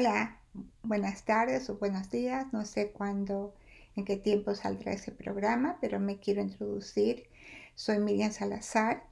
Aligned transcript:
Hola, 0.00 0.38
buenas 0.82 1.26
tardes 1.26 1.68
o 1.68 1.76
buenos 1.76 2.10
días. 2.10 2.54
No 2.54 2.64
sé 2.64 2.90
cuándo, 2.90 3.52
en 3.96 4.06
qué 4.06 4.16
tiempo 4.16 4.54
saldrá 4.54 4.92
ese 4.92 5.12
programa, 5.12 5.76
pero 5.82 6.00
me 6.00 6.18
quiero 6.18 6.40
introducir. 6.40 7.26
Soy 7.74 7.98
Miriam 7.98 8.32
Salazar, 8.32 9.04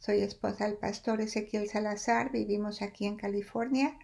soy 0.00 0.20
esposa 0.20 0.64
del 0.64 0.78
pastor 0.78 1.20
Ezequiel 1.20 1.68
Salazar. 1.68 2.32
Vivimos 2.32 2.82
aquí 2.82 3.06
en 3.06 3.18
California. 3.18 3.96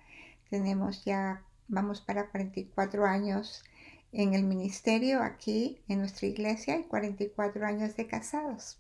Tenemos 0.49 1.05
ya, 1.05 1.43
vamos 1.67 2.03
para 2.03 2.31
44 2.31 3.05
años 3.05 3.65
en 4.13 4.35
el 4.35 4.45
ministerio 4.45 5.25
aquí 5.25 5.83
en 5.89 5.99
nuestra 5.99 6.29
iglesia 6.29 6.79
y 6.79 6.85
44 6.85 7.67
años 7.67 7.97
de 7.97 8.07
casados. 8.07 8.79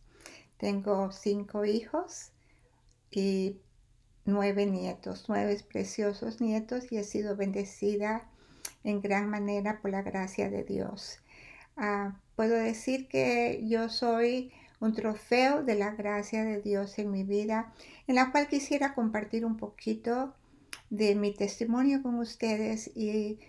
Tengo 0.59 1.11
cinco 1.11 1.64
hijos 1.64 2.30
y 3.11 3.56
nueve 4.29 4.66
nietos, 4.66 5.24
nueve 5.26 5.58
preciosos 5.66 6.42
nietos 6.42 6.92
y 6.92 6.98
he 6.98 7.04
sido 7.04 7.34
bendecida 7.34 8.28
en 8.84 9.00
gran 9.00 9.30
manera 9.30 9.80
por 9.80 9.91
la 9.91 10.02
gracia 10.02 10.50
de 10.50 10.64
Dios. 10.64 11.20
Ah, 11.78 12.20
puedo 12.36 12.55
decir 12.55 13.09
que 13.09 13.64
yo 13.66 13.88
soy 13.88 14.52
un 14.80 14.92
trofeo 14.92 15.62
de 15.62 15.77
la 15.77 15.92
gracia 15.92 16.45
de 16.45 16.60
Dios 16.60 16.98
en 16.98 17.10
mi 17.10 17.24
vida, 17.24 17.72
en 18.06 18.16
la 18.16 18.30
cual 18.30 18.48
quisiera 18.48 18.95
compartir 18.95 19.46
un 19.46 19.56
poquito 19.56 20.34
de 20.91 21.14
mi 21.14 21.33
testimonio 21.33 22.02
con 22.02 22.19
ustedes 22.19 22.95
y 22.95 23.41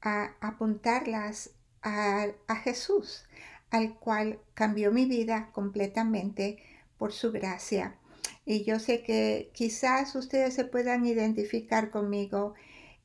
apuntarlas 0.00 1.50
a, 1.80 2.26
a 2.48 2.56
Jesús, 2.56 3.24
al 3.70 3.94
cual 3.94 4.40
cambió 4.54 4.90
mi 4.90 5.06
vida 5.06 5.50
completamente 5.52 6.58
por 6.98 7.12
su 7.12 7.30
gracia. 7.30 7.98
Y 8.44 8.64
yo 8.64 8.78
sé 8.78 9.02
que 9.02 9.50
quizás 9.54 10.14
ustedes 10.14 10.54
se 10.54 10.64
puedan 10.64 11.06
identificar 11.06 11.90
conmigo 11.90 12.54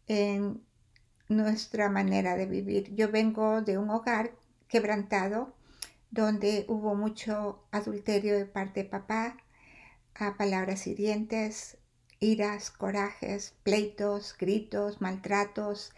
en 0.07 0.61
nuestra 1.29 1.89
manera 1.89 2.35
de 2.35 2.45
vivir. 2.45 2.93
Yo 2.95 3.09
vengo 3.11 3.61
de 3.61 3.77
un 3.77 3.89
hogar 3.89 4.31
quebrantado 4.67 5.53
donde 6.11 6.65
hubo 6.67 6.95
mucho 6.95 7.63
adulterio 7.71 8.35
de 8.37 8.45
parte 8.45 8.83
de 8.83 8.89
papá, 8.89 9.37
a 10.15 10.35
palabras 10.35 10.87
hirientes, 10.87 11.77
iras, 12.19 12.71
corajes, 12.71 13.53
pleitos, 13.63 14.35
gritos, 14.37 15.01
maltratos. 15.01 15.93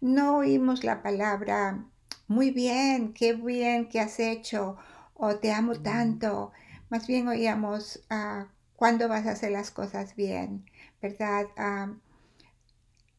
No 0.00 0.38
oímos 0.38 0.84
la 0.84 1.02
palabra 1.02 1.84
muy 2.28 2.50
bien, 2.50 3.12
qué 3.12 3.34
bien 3.34 3.88
que 3.88 4.00
has 4.00 4.18
hecho 4.18 4.76
o 5.14 5.36
te 5.36 5.52
amo 5.52 5.74
tanto. 5.74 6.52
Más 6.88 7.06
bien 7.06 7.28
oíamos 7.28 8.00
uh, 8.10 8.46
cuándo 8.76 9.08
vas 9.08 9.26
a 9.26 9.32
hacer 9.32 9.50
las 9.50 9.70
cosas 9.70 10.14
bien, 10.14 10.64
¿verdad? 11.02 11.46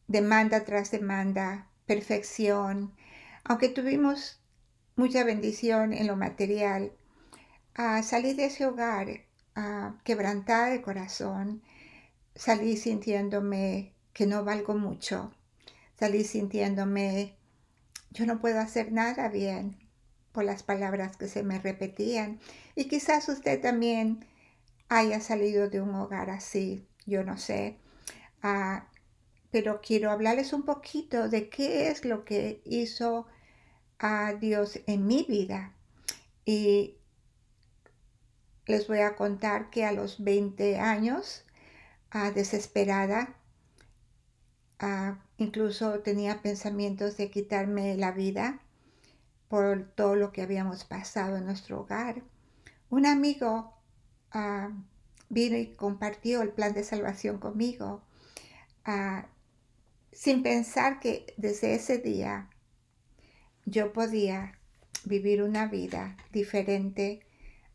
demanda 0.07 0.63
tras 0.63 0.91
demanda, 0.91 1.67
perfección. 1.85 2.93
Aunque 3.43 3.69
tuvimos 3.69 4.39
mucha 4.95 5.23
bendición 5.23 5.91
en 5.93 6.07
lo 6.07 6.15
material, 6.15 6.93
salí 8.03 8.33
de 8.33 8.45
ese 8.45 8.65
hogar 8.65 9.25
quebrantada 10.03 10.69
de 10.69 10.81
corazón, 10.81 11.61
salí 12.35 12.77
sintiéndome 12.77 13.93
que 14.13 14.25
no 14.25 14.43
valgo 14.43 14.75
mucho, 14.75 15.33
salí 15.99 16.23
sintiéndome, 16.23 17.35
yo 18.11 18.25
no 18.25 18.39
puedo 18.39 18.59
hacer 18.59 18.91
nada 18.91 19.27
bien 19.29 19.77
por 20.31 20.43
las 20.43 20.63
palabras 20.63 21.17
que 21.17 21.27
se 21.27 21.43
me 21.43 21.59
repetían. 21.59 22.39
Y 22.75 22.85
quizás 22.85 23.27
usted 23.27 23.59
también 23.61 24.25
haya 24.89 25.19
salido 25.21 25.69
de 25.69 25.81
un 25.81 25.95
hogar 25.95 26.29
así, 26.29 26.87
yo 27.05 27.23
no 27.23 27.37
sé. 27.37 27.77
Ah, 28.41 28.87
pero 29.51 29.81
quiero 29.81 30.11
hablarles 30.11 30.53
un 30.53 30.63
poquito 30.63 31.29
de 31.29 31.49
qué 31.49 31.89
es 31.89 32.05
lo 32.05 32.25
que 32.25 32.61
hizo 32.65 33.27
a 33.99 34.33
Dios 34.33 34.79
en 34.87 35.07
mi 35.07 35.23
vida. 35.23 35.73
Y 36.45 36.97
les 38.65 38.87
voy 38.87 38.99
a 38.99 39.15
contar 39.15 39.69
que 39.69 39.85
a 39.85 39.91
los 39.91 40.23
20 40.23 40.77
años, 40.77 41.45
ah, 42.11 42.31
desesperada, 42.31 43.35
ah, 44.79 45.19
incluso 45.37 45.99
tenía 45.99 46.41
pensamientos 46.41 47.17
de 47.17 47.31
quitarme 47.31 47.97
la 47.97 48.11
vida 48.11 48.61
por 49.47 49.83
todo 49.95 50.15
lo 50.15 50.31
que 50.31 50.41
habíamos 50.41 50.83
pasado 50.83 51.37
en 51.37 51.45
nuestro 51.45 51.81
hogar. 51.81 52.21
Un 52.89 53.05
amigo 53.05 53.76
Ah, 54.39 54.69
vino 55.29 55.57
y 55.57 55.73
compartió 55.73 56.43
el 56.43 56.49
plan 56.49 56.75
de 56.75 56.83
salvación 56.83 57.39
conmigo, 57.39 58.03
ah, 58.85 59.25
sin 60.11 60.43
pensar 60.43 60.99
que 60.99 61.33
desde 61.37 61.73
ese 61.73 61.97
día 61.97 62.47
yo 63.65 63.93
podía 63.93 64.59
vivir 65.05 65.41
una 65.41 65.65
vida 65.65 66.17
diferente 66.31 67.21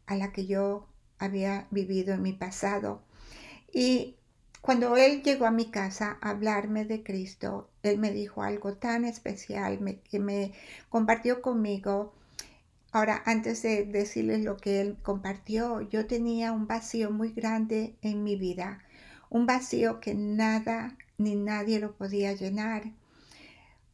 a 0.06 0.14
la 0.14 0.30
que 0.30 0.46
yo 0.46 0.86
había 1.18 1.66
vivido 1.72 2.14
en 2.14 2.22
mi 2.22 2.32
pasado. 2.32 3.02
Y 3.72 4.14
cuando 4.60 4.96
él 4.96 5.24
llegó 5.24 5.46
a 5.46 5.50
mi 5.50 5.68
casa 5.68 6.16
a 6.20 6.30
hablarme 6.30 6.84
de 6.84 7.02
Cristo, 7.02 7.72
él 7.82 7.98
me 7.98 8.12
dijo 8.12 8.44
algo 8.44 8.74
tan 8.74 9.04
especial 9.04 10.00
que 10.08 10.20
me 10.20 10.52
compartió 10.90 11.42
conmigo 11.42 12.14
Ahora, 12.92 13.22
antes 13.24 13.62
de 13.62 13.86
decirles 13.86 14.44
lo 14.44 14.58
que 14.58 14.82
él 14.82 14.98
compartió, 15.02 15.80
yo 15.80 16.06
tenía 16.06 16.52
un 16.52 16.66
vacío 16.66 17.10
muy 17.10 17.32
grande 17.32 17.96
en 18.02 18.22
mi 18.22 18.36
vida, 18.36 18.84
un 19.30 19.46
vacío 19.46 19.98
que 19.98 20.14
nada 20.14 20.98
ni 21.16 21.34
nadie 21.34 21.80
lo 21.80 21.96
podía 21.96 22.34
llenar. 22.34 22.92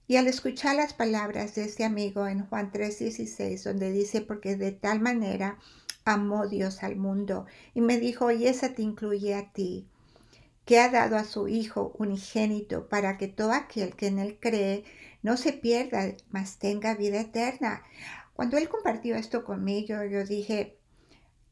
Y 0.09 0.17
al 0.17 0.27
escuchar 0.27 0.75
las 0.75 0.95
palabras 0.95 1.55
de 1.55 1.65
este 1.65 1.85
amigo 1.85 2.27
en 2.27 2.45
Juan 2.47 2.73
3:16, 2.73 3.63
donde 3.63 3.93
dice, 3.93 4.21
porque 4.21 4.57
de 4.57 4.73
tal 4.73 5.01
manera 5.01 5.59
amó 6.05 6.49
Dios 6.49 6.83
al 6.83 6.97
mundo, 6.97 7.47
y 7.75 7.83
me 7.83 8.01
dijo, 8.01 8.33
y 8.33 8.49
esa 8.49 8.75
te 8.75 8.83
incluye 8.83 9.37
a 9.37 9.53
ti, 9.53 9.87
que 10.65 10.81
ha 10.81 10.89
dado 10.89 11.17
a 11.17 11.25
su 11.25 11.47
Hijo 11.47 11.95
unigénito 11.99 12.89
para 12.89 13.17
que 13.17 13.29
todo 13.29 13.53
aquel 13.53 13.95
que 13.95 14.09
en 14.09 14.19
él 14.19 14.39
cree 14.41 14.83
no 15.23 15.37
se 15.37 15.53
pierda, 15.53 16.15
mas 16.31 16.59
tenga 16.59 16.95
vida 16.95 17.21
eterna. 17.21 17.83
Cuando 18.39 18.57
él 18.57 18.69
compartió 18.69 19.17
esto 19.17 19.45
conmigo, 19.45 20.05
yo 20.05 20.25
dije, 20.25 20.79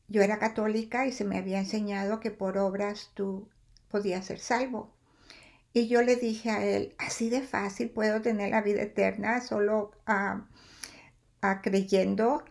yo 0.07 0.23
era 0.23 0.39
católica 0.39 1.05
y 1.05 1.11
se 1.11 1.25
me 1.25 1.37
había 1.37 1.59
enseñado 1.59 2.21
que 2.21 2.31
por 2.31 2.59
obras 2.59 3.11
tú 3.15 3.49
podías 3.91 4.25
ser 4.25 4.39
salvo. 4.39 4.95
Y 5.73 5.89
yo 5.89 6.03
le 6.03 6.15
dije 6.15 6.49
a 6.51 6.65
él, 6.65 6.95
así 6.99 7.29
de 7.29 7.43
fácil 7.43 7.91
puedo 7.91 8.23
tener 8.23 8.51
la 8.51 8.63
vida 8.63 8.83
eterna 8.83 9.41
solo 9.41 9.91
ah, 10.07 10.47
ah, 11.41 11.61
creyendo. 11.61 12.45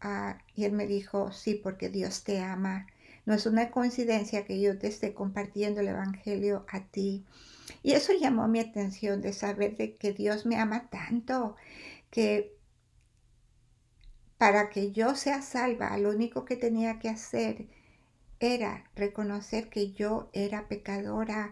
Ah, 0.00 0.38
y 0.54 0.64
él 0.64 0.72
me 0.72 0.86
dijo, 0.86 1.30
sí, 1.30 1.54
porque 1.54 1.90
Dios 1.90 2.24
te 2.24 2.40
ama. 2.40 2.86
No 3.26 3.34
es 3.34 3.44
una 3.44 3.70
coincidencia 3.70 4.46
que 4.46 4.62
yo 4.62 4.78
te 4.78 4.86
esté 4.86 5.12
compartiendo 5.12 5.82
el 5.82 5.88
Evangelio 5.88 6.64
a 6.70 6.80
ti. 6.80 7.26
Y 7.82 7.92
eso 7.92 8.14
llamó 8.18 8.48
mi 8.48 8.60
atención 8.60 9.20
de 9.20 9.34
saber 9.34 9.76
de 9.76 9.94
que 9.94 10.14
Dios 10.14 10.46
me 10.46 10.56
ama 10.56 10.88
tanto, 10.88 11.56
que 12.10 12.54
para 14.44 14.68
que 14.68 14.92
yo 14.92 15.14
sea 15.14 15.40
salva, 15.40 15.96
lo 15.96 16.10
único 16.10 16.44
que 16.44 16.56
tenía 16.56 16.98
que 16.98 17.08
hacer 17.08 17.66
era 18.40 18.84
reconocer 18.94 19.70
que 19.70 19.92
yo 19.92 20.28
era 20.34 20.68
pecadora. 20.68 21.50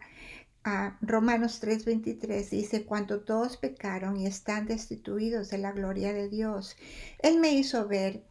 Ah, 0.62 0.98
Romanos 1.00 1.58
3:23 1.62 2.50
dice, 2.50 2.84
cuando 2.84 3.20
todos 3.22 3.56
pecaron 3.56 4.18
y 4.18 4.26
están 4.26 4.66
destituidos 4.66 5.48
de 5.48 5.56
la 5.56 5.72
gloria 5.72 6.12
de 6.12 6.28
Dios, 6.28 6.76
Él 7.20 7.40
me 7.40 7.52
hizo 7.52 7.88
ver 7.88 8.24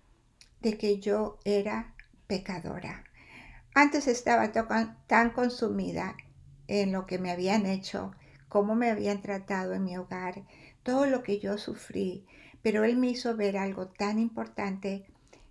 de 0.59 0.77
que 0.77 0.99
yo 0.99 1.39
era 1.43 1.95
pecadora. 2.27 3.03
Antes 3.73 4.05
estaba 4.05 4.51
tan 4.51 5.31
consumida 5.31 6.15
en 6.67 6.91
lo 6.91 7.07
que 7.07 7.17
me 7.17 7.31
habían 7.31 7.65
hecho, 7.65 8.11
cómo 8.47 8.75
me 8.75 8.91
habían 8.91 9.23
tratado 9.23 9.73
en 9.73 9.85
mi 9.85 9.97
hogar, 9.97 10.43
todo 10.83 11.07
lo 11.07 11.23
que 11.23 11.39
yo 11.39 11.57
sufrí, 11.57 12.27
pero 12.61 12.83
él 12.83 12.97
me 12.97 13.07
hizo 13.07 13.35
ver 13.35 13.57
algo 13.57 13.87
tan 13.87 14.19
importante 14.19 15.05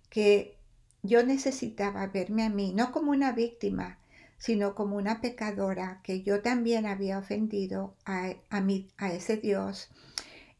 que 0.09 0.57
yo 1.03 1.23
necesitaba 1.25 2.07
verme 2.07 2.43
a 2.43 2.49
mí, 2.49 2.73
no 2.73 2.91
como 2.91 3.11
una 3.11 3.31
víctima, 3.31 3.97
sino 4.37 4.75
como 4.75 4.97
una 4.97 5.21
pecadora, 5.21 6.01
que 6.03 6.23
yo 6.23 6.41
también 6.41 6.85
había 6.85 7.19
ofendido 7.19 7.95
a, 8.05 8.33
a, 8.49 9.13
ese 9.13 9.37
Dios. 9.37 9.89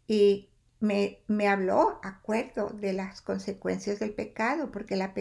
Y 0.07 0.49
me, 0.79 1.19
me, 1.27 1.47
habló, 1.47 1.99
acuerdo, 2.03 2.69
de 2.69 2.93
las 2.93 3.21
consecuencias 3.21 3.99
del 3.99 4.13
pecado, 4.13 4.71
porque 4.71 4.95
la, 4.95 5.13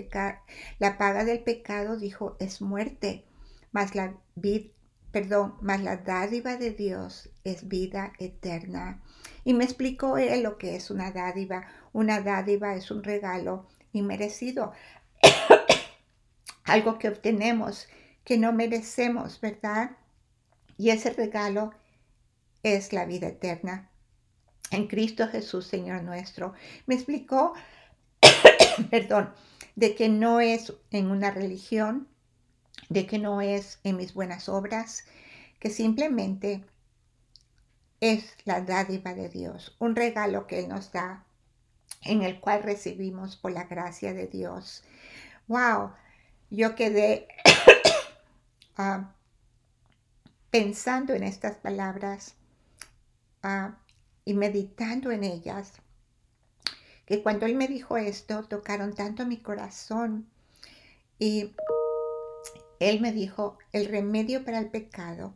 la 0.79 0.99
paga 0.99 1.25
del 1.25 1.43
pecado, 1.43 1.97
dijo, 1.97 2.37
es 2.39 2.61
muerte, 2.61 3.25
más 3.73 3.95
la, 3.95 4.15
perdón, 5.11 5.55
más 5.61 5.83
la 5.83 5.97
dádiva 5.99 6.57
de 6.57 6.73
Dios 6.73 7.31
es 7.45 7.69
vida 7.69 8.13
eterna. 8.19 9.03
Y 9.45 9.55
me 9.55 9.65
explicó 9.65 10.19
él 10.19 10.43
lo 10.43 10.59
que 10.59 10.77
es 10.77 10.91
una 10.91 11.11
dádiva. 11.11 11.67
Una 11.93 12.21
dádiva 12.21 12.75
es 12.75 12.91
un 12.91 13.03
regalo 13.03 13.67
inmerecido, 13.93 14.73
algo 16.65 16.99
que 16.99 17.09
obtenemos 17.09 17.89
que 18.25 18.39
no 18.39 18.53
merecemos, 18.53 19.41
¿verdad? 19.41 19.97
Y 20.77 20.91
ese 20.91 21.11
regalo 21.11 21.75
es 22.63 22.93
la 22.93 23.05
vida 23.05 23.29
eterna 23.29 23.91
en 24.71 24.87
Cristo 24.87 25.29
Jesús, 25.29 25.67
Señor 25.67 26.03
nuestro. 26.03 26.55
Me 26.87 26.95
explicó, 26.95 27.55
perdón, 28.91 29.33
de 29.75 29.95
que 29.95 30.09
no 30.09 30.41
es 30.41 30.73
en 30.91 31.11
una 31.11 31.31
religión, 31.31 32.09
de 32.89 33.07
que 33.07 33.19
no 33.19 33.41
es 33.41 33.81
en 33.85 33.97
mis 33.97 34.15
buenas 34.15 34.49
obras, 34.49 35.05
que 35.59 35.71
simplemente 35.71 36.65
es 38.01 38.35
la 38.45 38.63
dádiva 38.63 39.15
de 39.15 39.29
Dios, 39.29 39.77
un 39.79 39.95
regalo 39.95 40.47
que 40.47 40.61
Él 40.61 40.69
nos 40.69 40.91
da, 40.91 41.25
en 42.03 42.23
el 42.23 42.41
cual 42.41 42.63
recibimos 42.63 43.37
por 43.37 43.53
la 43.53 43.65
gracia 43.65 44.15
de 44.15 44.27
Dios. 44.27 44.83
¡Wow! 45.49 45.93
Yo 46.49 46.75
quedé 46.75 47.29
ah, 48.77 49.13
pensando 50.51 51.13
en 51.13 51.25
estas 51.25 51.57
palabras 51.57 52.35
ah, 53.43 53.77
y 54.25 54.33
meditando 54.35 55.11
en 55.11 55.25
ellas, 55.25 55.75
que 57.05 57.23
cuando 57.23 57.45
Él 57.45 57.55
me 57.55 57.69
dijo 57.69 57.99
esto, 57.99 58.45
tocaron 58.45 58.95
tanto 58.95 59.27
mi 59.27 59.39
corazón. 59.39 60.31
Y 61.19 61.55
Él 62.79 63.01
me 63.01 63.13
dijo, 63.13 63.59
el 63.73 63.87
remedio 63.87 64.45
para 64.45 64.59
el 64.59 64.71
pecado 64.71 65.35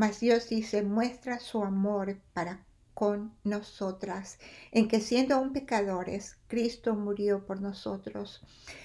mas 0.00 0.18
Dios 0.18 0.48
dice, 0.48 0.82
muestra 0.82 1.40
su 1.40 1.62
amor 1.62 2.16
para 2.32 2.64
con 2.94 3.34
nosotras, 3.44 4.38
en 4.72 4.88
que 4.88 4.98
siendo 4.98 5.34
aún 5.34 5.52
pecadores, 5.52 6.38
Cristo 6.46 6.94
murió 6.94 7.44
por 7.44 7.60
nosotros. 7.60 8.40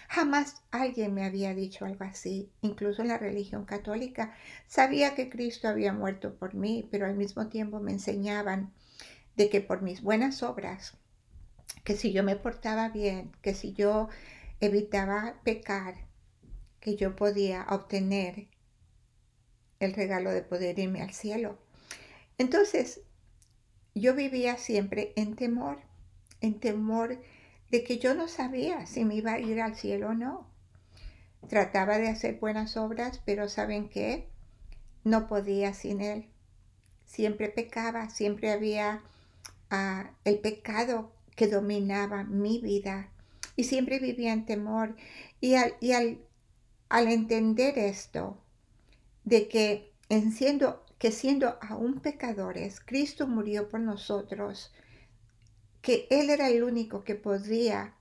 Jamás 0.09 0.61
alguien 0.71 1.13
me 1.13 1.23
había 1.23 1.55
dicho 1.55 1.85
algo 1.85 2.03
así, 2.03 2.51
incluso 2.59 3.01
en 3.01 3.07
la 3.07 3.17
religión 3.17 3.63
católica. 3.63 4.35
Sabía 4.67 5.15
que 5.15 5.29
Cristo 5.29 5.69
había 5.69 5.93
muerto 5.93 6.35
por 6.35 6.53
mí, 6.53 6.85
pero 6.91 7.05
al 7.05 7.15
mismo 7.15 7.47
tiempo 7.47 7.79
me 7.79 7.93
enseñaban 7.93 8.73
de 9.37 9.49
que 9.49 9.61
por 9.61 9.83
mis 9.83 10.01
buenas 10.01 10.43
obras, 10.43 10.97
que 11.85 11.95
si 11.95 12.11
yo 12.11 12.23
me 12.23 12.35
portaba 12.35 12.89
bien, 12.89 13.31
que 13.41 13.53
si 13.53 13.71
yo 13.71 14.09
evitaba 14.59 15.39
pecar, 15.45 15.95
que 16.81 16.97
yo 16.97 17.15
podía 17.15 17.65
obtener 17.69 18.49
el 19.79 19.93
regalo 19.93 20.31
de 20.31 20.41
poder 20.41 20.79
irme 20.79 21.01
al 21.01 21.13
cielo. 21.13 21.57
Entonces, 22.37 23.01
yo 23.93 24.13
vivía 24.13 24.57
siempre 24.57 25.13
en 25.15 25.35
temor, 25.35 25.79
en 26.41 26.59
temor 26.59 27.19
de 27.71 27.83
que 27.83 27.97
yo 27.97 28.13
no 28.13 28.27
sabía 28.27 28.85
si 28.85 29.05
me 29.05 29.15
iba 29.15 29.33
a 29.33 29.39
ir 29.39 29.61
al 29.61 29.75
cielo 29.75 30.09
o 30.09 30.13
no. 30.13 30.47
Trataba 31.47 31.97
de 31.97 32.09
hacer 32.09 32.39
buenas 32.39 32.77
obras, 32.77 33.21
pero 33.25 33.47
¿saben 33.47 33.89
qué? 33.89 34.27
No 35.03 35.27
podía 35.27 35.73
sin 35.73 36.01
Él. 36.01 36.27
Siempre 37.05 37.49
pecaba, 37.49 38.09
siempre 38.09 38.51
había 38.51 39.03
ah, 39.69 40.11
el 40.23 40.39
pecado 40.39 41.11
que 41.35 41.47
dominaba 41.47 42.23
mi 42.23 42.59
vida 42.59 43.09
y 43.55 43.65
siempre 43.65 43.99
vivía 43.99 44.33
en 44.33 44.45
temor. 44.45 44.95
Y 45.39 45.55
al, 45.55 46.17
entender 46.89 47.77
esto, 47.77 48.37
de 49.25 49.47
que, 49.47 49.91
en 50.09 50.31
siendo, 50.31 50.83
que 50.97 51.11
siendo 51.11 51.57
aún 51.61 51.99
pecadores, 51.99 52.79
Cristo 52.79 53.27
murió 53.27 53.67
por 53.69 53.81
nosotros, 53.81 54.71
que 55.81 56.07
Él 56.09 56.29
era 56.29 56.49
el 56.49 56.63
único 56.63 57.03
que 57.03 57.15
podía 57.15 57.93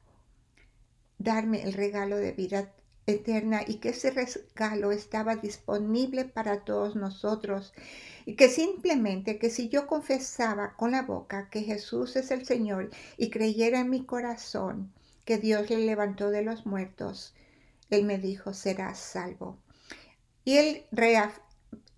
darme 1.18 1.62
el 1.62 1.72
regalo 1.72 2.16
de 2.16 2.32
vida 2.32 2.72
eterna 3.06 3.62
y 3.66 3.76
que 3.76 3.90
ese 3.90 4.10
regalo 4.10 4.92
estaba 4.92 5.36
disponible 5.36 6.24
para 6.24 6.64
todos 6.64 6.96
nosotros 6.96 7.74
y 8.24 8.36
que 8.36 8.48
simplemente 8.48 9.38
que 9.38 9.50
si 9.50 9.68
yo 9.68 9.86
confesaba 9.86 10.74
con 10.76 10.92
la 10.92 11.02
boca 11.02 11.50
que 11.50 11.62
Jesús 11.62 12.16
es 12.16 12.30
el 12.30 12.46
Señor 12.46 12.90
y 13.18 13.30
creyera 13.30 13.80
en 13.80 13.90
mi 13.90 14.04
corazón 14.04 14.92
que 15.24 15.38
Dios 15.38 15.68
le 15.70 15.78
levantó 15.78 16.30
de 16.30 16.42
los 16.42 16.66
muertos, 16.66 17.34
Él 17.90 18.04
me 18.04 18.18
dijo, 18.18 18.54
serás 18.54 18.98
salvo. 18.98 19.58
Y 20.44 20.58
él 20.58 20.84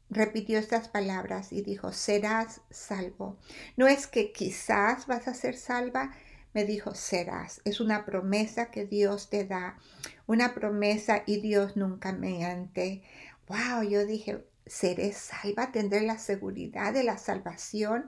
repitió 0.08 0.58
estas 0.58 0.88
palabras 0.88 1.52
y 1.52 1.62
dijo, 1.62 1.93
serás 1.93 2.60
salvo. 2.70 3.37
No 3.76 3.87
es 3.88 4.06
que 4.06 4.32
quizás 4.32 5.06
vas 5.06 5.26
a 5.28 5.34
ser 5.34 5.56
salva, 5.56 6.12
me 6.54 6.64
dijo, 6.64 6.94
serás. 6.94 7.60
Es 7.64 7.81
una 7.81 8.04
promesa 8.04 8.70
que 8.70 8.87
Dios 8.87 9.28
te 9.28 9.44
da, 9.44 9.78
una 10.26 10.54
promesa 10.54 11.22
y 11.26 11.40
Dios 11.40 11.76
nunca 11.76 12.12
me 12.12 12.44
ante. 12.44 13.02
Wow, 13.48 13.82
yo 13.82 14.06
dije, 14.06 14.44
seré 14.64 15.12
salva, 15.12 15.72
tendré 15.72 16.00
la 16.02 16.19
seguridad 16.19 16.92
de 16.92 17.04
la 17.04 17.19
salvación. 17.19 18.06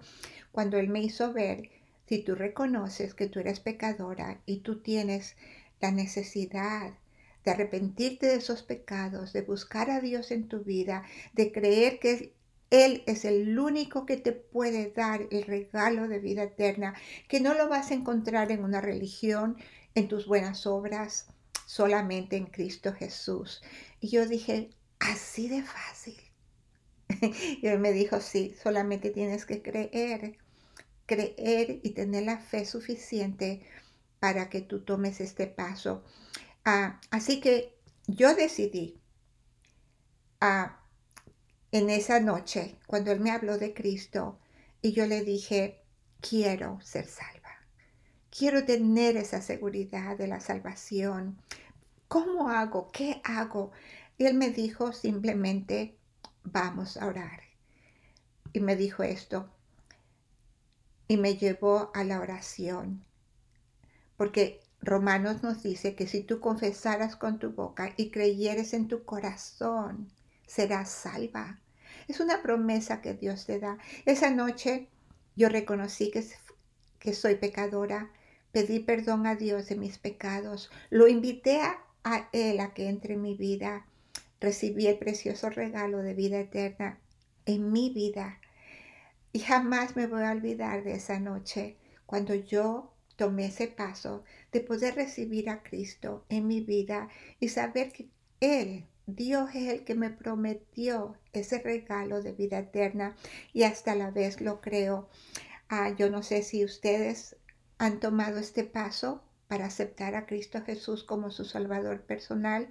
Cuando 0.53 0.79
Él 0.79 0.89
me 0.89 1.03
hizo 1.03 1.33
ver, 1.33 1.69
si 2.07 2.23
tú 2.23 2.35
reconoces 2.35 3.13
que 3.13 3.27
tú 3.27 3.41
eres 3.41 3.61
pecadora 3.61 4.41
y 4.47 4.61
tú 4.61 4.81
tienes 4.81 5.37
la 5.81 5.91
necesidad 5.91 6.95
de 7.49 7.55
arrepentirte 7.55 8.27
de 8.27 8.35
esos 8.35 8.63
pecados, 8.63 9.33
de 9.33 9.41
buscar 9.41 9.91
a 9.91 10.03
Dios 10.03 10.33
en 10.33 10.49
tu 10.49 10.65
vida, 10.65 11.05
de 11.33 11.51
creer 11.51 11.99
que 11.99 12.35
Él 12.69 13.03
es 13.07 13.25
el 13.25 13.59
único 13.59 14.05
que 14.05 14.19
te 14.19 14.33
puede 14.33 14.91
dar 14.91 15.27
el 15.31 15.45
regalo 15.45 16.09
de 16.09 16.19
vida 16.19 16.43
eterna, 16.43 16.95
que 17.27 17.41
no 17.41 17.55
lo 17.55 17.71
vas 17.71 17.91
a 17.91 17.95
encontrar 17.95 18.53
en 18.53 18.63
una 18.63 18.83
religión, 18.83 19.57
en 19.95 20.09
tus 20.09 20.27
buenas 20.27 20.67
obras, 20.67 21.29
solamente 21.65 22.37
en 22.37 22.45
Cristo 22.45 22.93
Jesús. 22.93 23.63
Y 23.99 24.09
yo 24.09 24.27
dije, 24.27 24.69
así 25.01 25.49
de 25.49 25.63
fácil. 25.63 26.21
y 27.63 27.67
él 27.67 27.79
me 27.79 27.93
dijo, 27.93 28.21
sí, 28.21 28.55
solamente 28.63 29.09
tienes 29.09 29.47
que 29.47 29.63
creer, 29.63 30.37
creer 31.07 31.81
y 31.83 31.91
tener 31.95 32.25
la 32.25 32.37
fe 32.37 32.67
suficiente 32.67 33.63
para 34.21 34.51
que 34.51 34.61
tú 34.61 34.81
tomes 34.81 35.23
este 35.23 35.47
paso. 35.47 36.05
Ah, 36.71 37.01
así 37.11 37.41
que 37.41 37.75
yo 38.07 38.35
decidí 38.35 39.01
ah, 40.43 40.83
en 41.73 41.89
esa 41.89 42.21
noche, 42.21 42.77
cuando 42.87 43.11
él 43.11 43.21
me 43.21 43.31
habló 43.31 43.57
de 43.57 43.73
Cristo, 43.73 44.39
y 44.83 44.93
yo 44.93 45.07
le 45.07 45.23
dije, 45.23 45.81
quiero 46.21 46.79
ser 46.83 47.07
salva, 47.07 47.57
quiero 48.29 48.67
tener 48.67 49.17
esa 49.17 49.41
seguridad 49.41 50.19
de 50.19 50.29
la 50.29 50.41
salvación. 50.41 51.41
¿Cómo 52.07 52.51
hago? 52.51 52.91
¿Qué 52.93 53.23
hago? 53.25 53.73
Y 54.19 54.27
él 54.27 54.35
me 54.35 54.51
dijo 54.51 54.93
simplemente, 54.93 55.97
vamos 56.45 56.99
a 56.99 57.07
orar. 57.07 57.45
Y 58.53 58.61
me 58.61 58.77
dijo 58.77 59.03
esto. 59.05 59.49
Y 61.09 61.17
me 61.17 61.35
llevó 61.39 61.91
a 61.95 62.05
la 62.05 62.21
oración. 62.21 63.07
Porque 64.19 64.68
Romanos 64.81 65.43
nos 65.43 65.63
dice 65.63 65.95
que 65.95 66.07
si 66.07 66.23
tú 66.23 66.41
confesaras 66.41 67.17
con 67.17 67.39
tu 67.39 67.51
boca 67.51 67.93
y 67.97 68.11
creyeres 68.11 68.73
en 68.75 68.89
tu 68.89 69.05
corazón, 69.05 70.09
serás 70.47 70.91
salva. 70.91 71.59
Es 72.07 72.21
una 72.21 72.43
promesa 72.43 73.03
que 73.03 73.15
Dios 73.15 73.47
te 73.47 73.59
da. 73.59 73.79
Esa 74.07 74.31
noche 74.31 74.89
yo 75.37 75.49
reconocí 75.49 76.11
que, 76.11 76.25
que 76.99 77.13
soy 77.13 77.37
pecadora, 77.37 78.11
pedí 78.53 78.79
perdón 78.81 79.27
a 79.27 79.35
Dios 79.35 79.69
de 79.69 79.77
mis 79.77 79.99
pecados, 79.99 80.71
lo 80.91 81.09
invité 81.09 81.61
a, 81.61 81.79
a 82.05 82.29
Él 82.33 82.61
a 82.61 82.73
que 82.73 82.89
entre 82.89 83.15
en 83.15 83.23
mi 83.23 83.35
vida, 83.35 83.85
recibí 84.41 84.87
el 84.87 84.99
precioso 84.99 85.51
regalo 85.51 85.99
de 85.99 86.15
vida 86.15 86.39
eterna 86.39 86.99
en 87.45 87.73
mi 87.73 87.91
vida. 87.91 88.41
Y 89.33 89.41
jamás 89.41 89.97
me 89.97 90.07
voy 90.07 90.23
a 90.23 90.33
olvidar 90.33 90.85
de 90.85 90.95
esa 90.95 91.19
noche 91.19 91.77
cuando 92.07 92.35
yo 92.35 92.93
tomé 93.19 93.47
ese 93.47 93.67
paso 93.67 94.23
de 94.53 94.61
poder 94.61 94.95
recibir 94.95 95.51
a 95.51 95.63
Cristo 95.65 96.25
en 96.29 96.47
mi 96.47 96.61
vida 96.61 97.09
y 97.41 97.49
saber 97.49 97.93
que 97.93 98.09
Él, 98.41 98.87
Dios 99.07 99.51
es 99.55 99.69
el 99.69 99.85
que 99.85 99.97
me 99.97 100.11
prometió 100.11 101.17
ese 101.33 101.59
regalo 101.59 102.23
de 102.23 102.33
vida 102.33 102.61
eterna 102.61 103.17
y 103.53 103.65
hasta 103.65 103.97
la 103.97 104.13
vez 104.13 104.41
lo 104.41 104.61
creo. 104.61 105.09
Ah, 105.69 105.91
yo 105.99 106.11
no 106.11 106.23
sé 106.23 106.43
si 106.43 106.65
ustedes 106.65 107.37
han 107.79 107.99
tomado 107.99 108.39
este 108.39 108.63
paso 108.63 109.25
para 109.49 109.67
aceptar 109.67 110.15
a 110.15 110.27
Cristo 110.27 110.63
Jesús 110.65 111.03
como 111.03 111.33
su 111.33 111.45
Salvador 111.45 112.03
personal, 112.03 112.69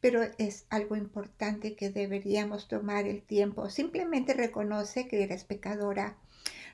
pero 0.00 0.22
es 0.38 0.66
algo 0.70 0.94
importante 0.94 1.74
que 1.74 1.90
deberíamos 1.90 2.68
tomar 2.68 3.06
el 3.06 3.22
tiempo. 3.22 3.68
Simplemente 3.68 4.32
reconoce 4.34 5.08
que 5.08 5.24
eres 5.24 5.42
pecadora, 5.42 6.18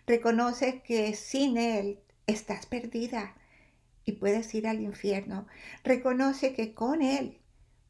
reconoce 0.07 0.83
que 0.83 1.15
sin 1.15 1.57
Él 1.57 2.01
estás 2.27 2.67
perdida 2.67 3.35
y 4.05 4.13
puedes 4.13 4.55
ir 4.55 4.67
al 4.67 4.81
infierno. 4.81 5.47
Reconoce 5.83 6.53
que 6.55 6.75
con 6.75 7.03
Él 7.03 7.39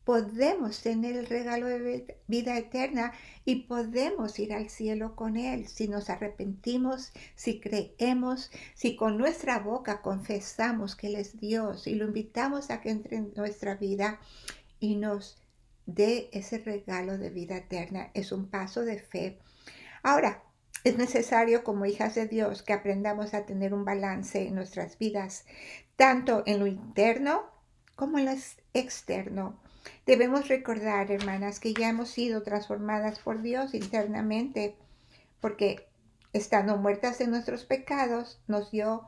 podemos 0.05 0.83
tener 0.83 1.17
el 1.17 1.27
regalo 1.27 1.67
de 1.67 2.19
vida 2.27 2.59
eterna 2.59 3.13
y 3.45 3.63
podemos 3.63 4.39
ir 4.39 4.53
al 4.53 4.69
cielo 4.69 5.17
con 5.17 5.37
Él 5.37 5.67
si 5.67 5.89
nos 5.89 6.11
arrepentimos, 6.11 7.13
si 7.35 7.59
creemos, 7.59 8.51
si 8.75 8.97
con 8.97 9.17
nuestra 9.17 9.59
boca 9.59 10.03
confesamos 10.03 10.95
que 10.95 11.09
Él 11.09 11.17
es 11.17 11.41
Dios 11.41 11.87
y 11.87 11.95
lo 11.95 12.07
invitamos 12.07 12.71
a 12.71 12.81
que 12.81 12.91
entre 12.91 13.17
en 13.17 13.33
nuestra 13.35 13.77
vida 13.77 14.21
y 14.79 14.97
nos 14.97 15.39
dé 15.87 16.29
ese 16.33 16.59
regalo 16.59 17.19
de 17.19 17.31
vida 17.31 17.57
eterna. 17.57 18.11
Es 18.15 18.31
un 18.31 18.49
paso 18.49 18.83
de 18.83 18.99
fe. 18.99 19.39
Ahora, 20.03 20.45
Es 20.85 20.99
necesario 20.99 21.65
como 21.65 21.87
hijas 21.87 22.15
de 22.15 22.29
Dios 22.29 22.63
que 22.63 22.75
aprendamos 22.75 23.33
a 23.33 23.47
tener 23.47 23.73
un 23.73 23.87
balance 23.87 24.47
en 24.47 24.55
nuestras 24.55 24.99
vidas, 24.99 25.47
tanto 25.97 26.43
en 26.45 26.59
lo 26.59 26.67
interno 26.67 27.45
como 27.97 28.19
en 28.19 28.27
lo 28.27 28.33
externo. 28.75 29.59
Debemos 30.05 30.49
recordar, 30.49 31.11
hermanas, 31.11 31.59
que 31.59 31.73
ya 31.73 31.89
hemos 31.89 32.11
sido 32.11 32.43
transformadas 32.43 33.19
por 33.19 33.41
Dios 33.41 33.73
internamente, 33.73 34.77
porque 35.41 35.89
estando 36.35 36.77
muertas 36.77 37.21
en 37.23 37.31
nuestros 37.31 37.65
pecados, 37.65 38.41
nos 38.47 38.71
dio 38.71 39.07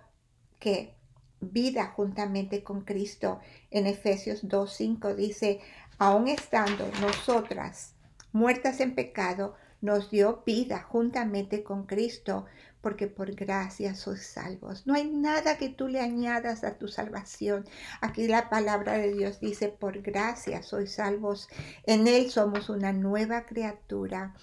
que 0.59 0.95
vida 1.41 1.93
juntamente 1.95 2.65
con 2.65 2.83
Cristo. 2.83 3.41
En 3.71 3.87
Efesios 3.87 4.45
2.5 4.45 5.15
dice, 5.15 5.61
aun 5.99 6.29
estando 6.29 6.91
nosotras 7.03 7.95
muertas 8.33 8.81
en 8.81 8.95
pecado, 8.95 9.57
nos 9.81 10.11
dio 10.11 10.43
vida 10.45 10.83
juntamente 10.83 11.63
con 11.63 11.87
Cristo, 11.87 12.47
porque 12.81 13.09
por 13.09 13.35
gracia 13.35 13.95
sois 13.95 14.25
salvos. 14.27 14.87
No 14.87 14.95
hay 14.95 15.11
nada 15.11 15.59
que 15.59 15.69
tú 15.69 15.89
le 15.89 16.01
añadas 16.01 16.63
a 16.63 16.79
tu 16.79 16.89
salvación. 16.89 17.65
Aquí 18.01 18.29
la 18.29 18.49
palabra 18.49 18.93
de 18.95 19.13
Dios 19.13 19.41
dice, 19.41 19.69
por 19.69 20.03
gracia 20.03 20.63
sois 20.63 20.93
salvos. 20.93 21.49
En 21.85 22.07
Él 22.07 22.31
somos 22.31 22.69
una 22.69 22.93
nueva 22.93 23.45
criatura. 23.45 24.35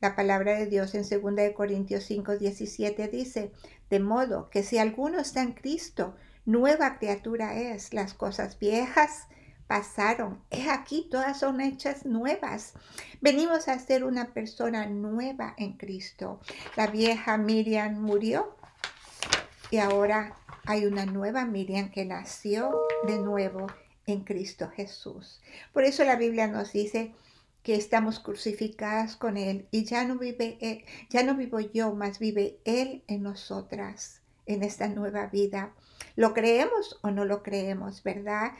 La 0.00 0.16
palabra 0.16 0.58
de 0.58 0.66
Dios 0.66 0.94
en 0.94 1.02
2 1.02 1.52
Corintios 1.54 2.04
5, 2.04 2.38
17 2.38 3.08
dice, 3.08 3.52
de 3.90 4.00
modo 4.00 4.48
que 4.50 4.62
si 4.62 4.78
alguno 4.78 5.20
está 5.20 5.42
en 5.42 5.52
Cristo, 5.52 6.16
nueva 6.44 6.98
criatura 6.98 7.60
es. 7.60 7.92
Las 7.92 8.14
cosas 8.14 8.58
viejas 8.58 9.28
pasaron. 9.66 10.42
Es 10.50 10.68
aquí, 10.68 11.08
todas 11.10 11.38
son 11.38 11.60
hechas 11.60 12.04
nuevas. 12.04 12.74
Venimos 13.20 13.68
a 13.68 13.78
ser 13.78 14.04
una 14.04 14.32
persona 14.32 14.86
nueva 14.86 15.54
en 15.56 15.74
Cristo. 15.74 16.40
La 16.76 16.86
vieja 16.86 17.36
Miriam 17.38 18.00
murió 18.00 18.56
y 19.70 19.78
ahora 19.78 20.36
hay 20.66 20.86
una 20.86 21.06
nueva 21.06 21.44
Miriam 21.44 21.90
que 21.90 22.04
nació 22.04 22.72
de 23.06 23.18
nuevo 23.18 23.66
en 24.06 24.24
Cristo 24.24 24.70
Jesús. 24.74 25.40
Por 25.72 25.84
eso 25.84 26.04
la 26.04 26.16
Biblia 26.16 26.46
nos 26.46 26.72
dice 26.72 27.14
que 27.62 27.74
estamos 27.76 28.18
crucificadas 28.18 29.16
con 29.16 29.36
Él 29.36 29.66
y 29.70 29.84
ya 29.84 30.04
no 30.04 30.18
vive 30.18 30.58
él, 30.60 30.84
ya 31.10 31.22
no 31.22 31.34
vivo 31.34 31.60
yo, 31.60 31.94
más 31.94 32.18
vive 32.18 32.58
Él 32.64 33.04
en 33.06 33.22
nosotras, 33.22 34.20
en 34.46 34.62
esta 34.62 34.88
nueva 34.88 35.26
vida. 35.26 35.72
¿Lo 36.16 36.34
creemos 36.34 36.98
o 37.02 37.10
no 37.10 37.24
lo 37.24 37.42
creemos, 37.42 38.02
verdad? 38.02 38.52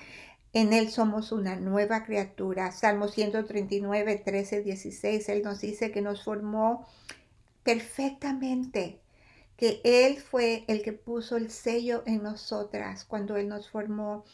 En 0.54 0.74
Él 0.74 0.90
somos 0.90 1.32
una 1.32 1.56
nueva 1.56 2.04
criatura. 2.04 2.72
Salmo 2.72 3.08
139, 3.08 4.16
13, 4.16 4.62
16, 4.62 5.28
Él 5.30 5.42
nos 5.42 5.60
dice 5.62 5.90
que 5.90 6.02
nos 6.02 6.24
formó 6.24 6.86
perfectamente, 7.62 9.00
que 9.56 9.80
Él 9.82 10.18
fue 10.18 10.64
el 10.68 10.82
que 10.82 10.92
puso 10.92 11.38
el 11.38 11.50
sello 11.50 12.02
en 12.04 12.22
nosotras 12.22 13.04
cuando 13.06 13.36
Él 13.36 13.48
nos 13.48 13.70
formó. 13.70 14.24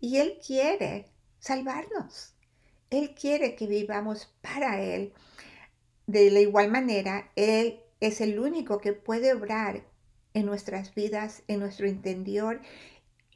Y 0.00 0.16
Él 0.16 0.38
quiere 0.44 1.08
salvarnos. 1.40 2.32
Él 2.88 3.14
quiere 3.14 3.54
que 3.54 3.66
vivamos 3.66 4.32
para 4.40 4.80
Él. 4.80 5.12
De 6.06 6.30
la 6.30 6.40
igual 6.40 6.70
manera, 6.70 7.30
Él 7.36 7.80
es 8.00 8.22
el 8.22 8.38
único 8.38 8.80
que 8.80 8.94
puede 8.94 9.34
obrar 9.34 9.84
en 10.32 10.46
nuestras 10.46 10.94
vidas, 10.94 11.42
en 11.48 11.60
nuestro 11.60 11.86
interior 11.86 12.62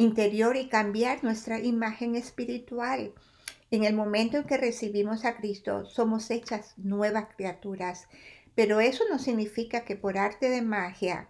interior 0.00 0.56
y 0.56 0.70
cambiar 0.70 1.22
nuestra 1.22 1.58
imagen 1.58 2.16
espiritual. 2.16 3.12
En 3.70 3.84
el 3.84 3.94
momento 3.94 4.38
en 4.38 4.44
que 4.44 4.56
recibimos 4.56 5.26
a 5.26 5.36
Cristo, 5.36 5.84
somos 5.84 6.30
hechas 6.30 6.72
nuevas 6.78 7.26
criaturas, 7.36 8.08
pero 8.54 8.80
eso 8.80 9.04
no 9.10 9.18
significa 9.18 9.84
que 9.84 9.96
por 9.96 10.16
arte 10.16 10.48
de 10.48 10.62
magia 10.62 11.28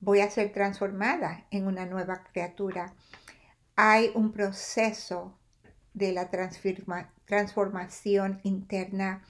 voy 0.00 0.20
a 0.20 0.30
ser 0.30 0.50
transformada 0.50 1.46
en 1.50 1.66
una 1.66 1.84
nueva 1.84 2.24
criatura. 2.24 2.94
Hay 3.76 4.10
un 4.14 4.32
proceso 4.32 5.36
de 5.92 6.12
la 6.12 6.30
transformación 7.26 8.40
interna. 8.44 9.22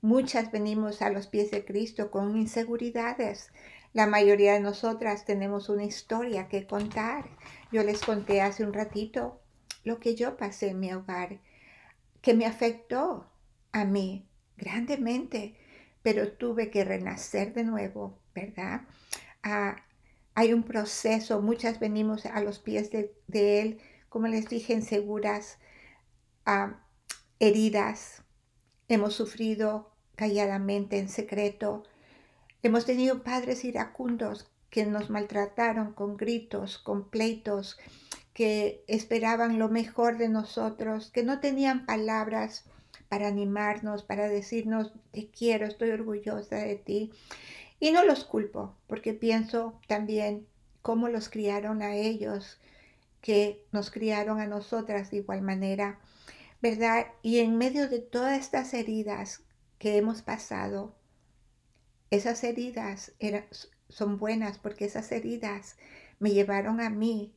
Muchas 0.00 0.50
venimos 0.50 1.02
a 1.02 1.10
los 1.10 1.28
pies 1.28 1.52
de 1.52 1.64
Cristo 1.64 2.10
con 2.10 2.36
inseguridades, 2.36 3.52
la 3.92 4.06
mayoría 4.06 4.54
de 4.54 4.60
nosotras 4.60 5.24
tenemos 5.24 5.68
una 5.68 5.84
historia 5.84 6.48
que 6.48 6.66
contar. 6.66 7.28
Yo 7.72 7.82
les 7.82 8.00
conté 8.00 8.40
hace 8.40 8.64
un 8.64 8.72
ratito 8.72 9.40
lo 9.84 9.98
que 9.98 10.14
yo 10.14 10.36
pasé 10.36 10.70
en 10.70 10.80
mi 10.80 10.92
hogar, 10.92 11.40
que 12.20 12.34
me 12.34 12.46
afectó 12.46 13.26
a 13.72 13.84
mí 13.84 14.28
grandemente, 14.56 15.54
pero 16.02 16.32
tuve 16.32 16.70
que 16.70 16.84
renacer 16.84 17.54
de 17.54 17.64
nuevo, 17.64 18.18
¿verdad? 18.34 18.82
Ah, 19.42 19.76
hay 20.34 20.52
un 20.52 20.62
proceso, 20.62 21.40
muchas 21.40 21.80
venimos 21.80 22.26
a 22.26 22.40
los 22.40 22.58
pies 22.58 22.90
de, 22.90 23.12
Él, 23.60 23.80
como 24.08 24.28
les 24.28 24.48
dije, 24.48 24.72
inseguras, 24.72 25.58
ah, 26.44 26.80
heridas, 27.40 28.22
hemos 28.88 29.14
sufrido 29.14 29.92
calladamente, 30.16 30.98
en 30.98 31.08
secreto, 31.08 31.84
Hemos 32.62 32.86
tenido 32.86 33.22
padres 33.22 33.64
iracundos 33.64 34.50
que 34.70 34.84
nos 34.84 35.10
maltrataron 35.10 35.92
con 35.92 36.16
gritos, 36.16 36.78
con 36.78 37.08
pleitos, 37.08 37.78
que 38.32 38.84
esperaban 38.88 39.58
lo 39.58 39.68
mejor 39.68 40.18
de 40.18 40.28
nosotros, 40.28 41.10
que 41.10 41.22
no 41.22 41.40
tenían 41.40 41.86
palabras 41.86 42.64
para 43.08 43.28
animarnos, 43.28 44.02
para 44.02 44.28
decirnos, 44.28 44.92
te 45.12 45.30
quiero, 45.30 45.66
estoy 45.66 45.90
orgullosa 45.90 46.56
de 46.56 46.76
ti. 46.76 47.12
Y 47.80 47.92
no 47.92 48.04
los 48.04 48.24
culpo, 48.24 48.74
porque 48.86 49.14
pienso 49.14 49.80
también 49.86 50.46
cómo 50.82 51.08
los 51.08 51.28
criaron 51.28 51.80
a 51.80 51.94
ellos, 51.94 52.58
que 53.20 53.64
nos 53.72 53.90
criaron 53.90 54.40
a 54.40 54.46
nosotras 54.46 55.10
de 55.10 55.18
igual 55.18 55.42
manera, 55.42 56.00
¿verdad? 56.60 57.06
Y 57.22 57.38
en 57.38 57.56
medio 57.56 57.88
de 57.88 58.00
todas 58.00 58.38
estas 58.38 58.74
heridas 58.74 59.42
que 59.78 59.96
hemos 59.96 60.22
pasado, 60.22 60.97
esas 62.10 62.42
heridas 62.44 63.12
son 63.88 64.18
buenas 64.18 64.58
porque 64.58 64.86
esas 64.86 65.10
heridas 65.12 65.76
me 66.18 66.30
llevaron 66.30 66.80
a 66.80 66.90
mí 66.90 67.34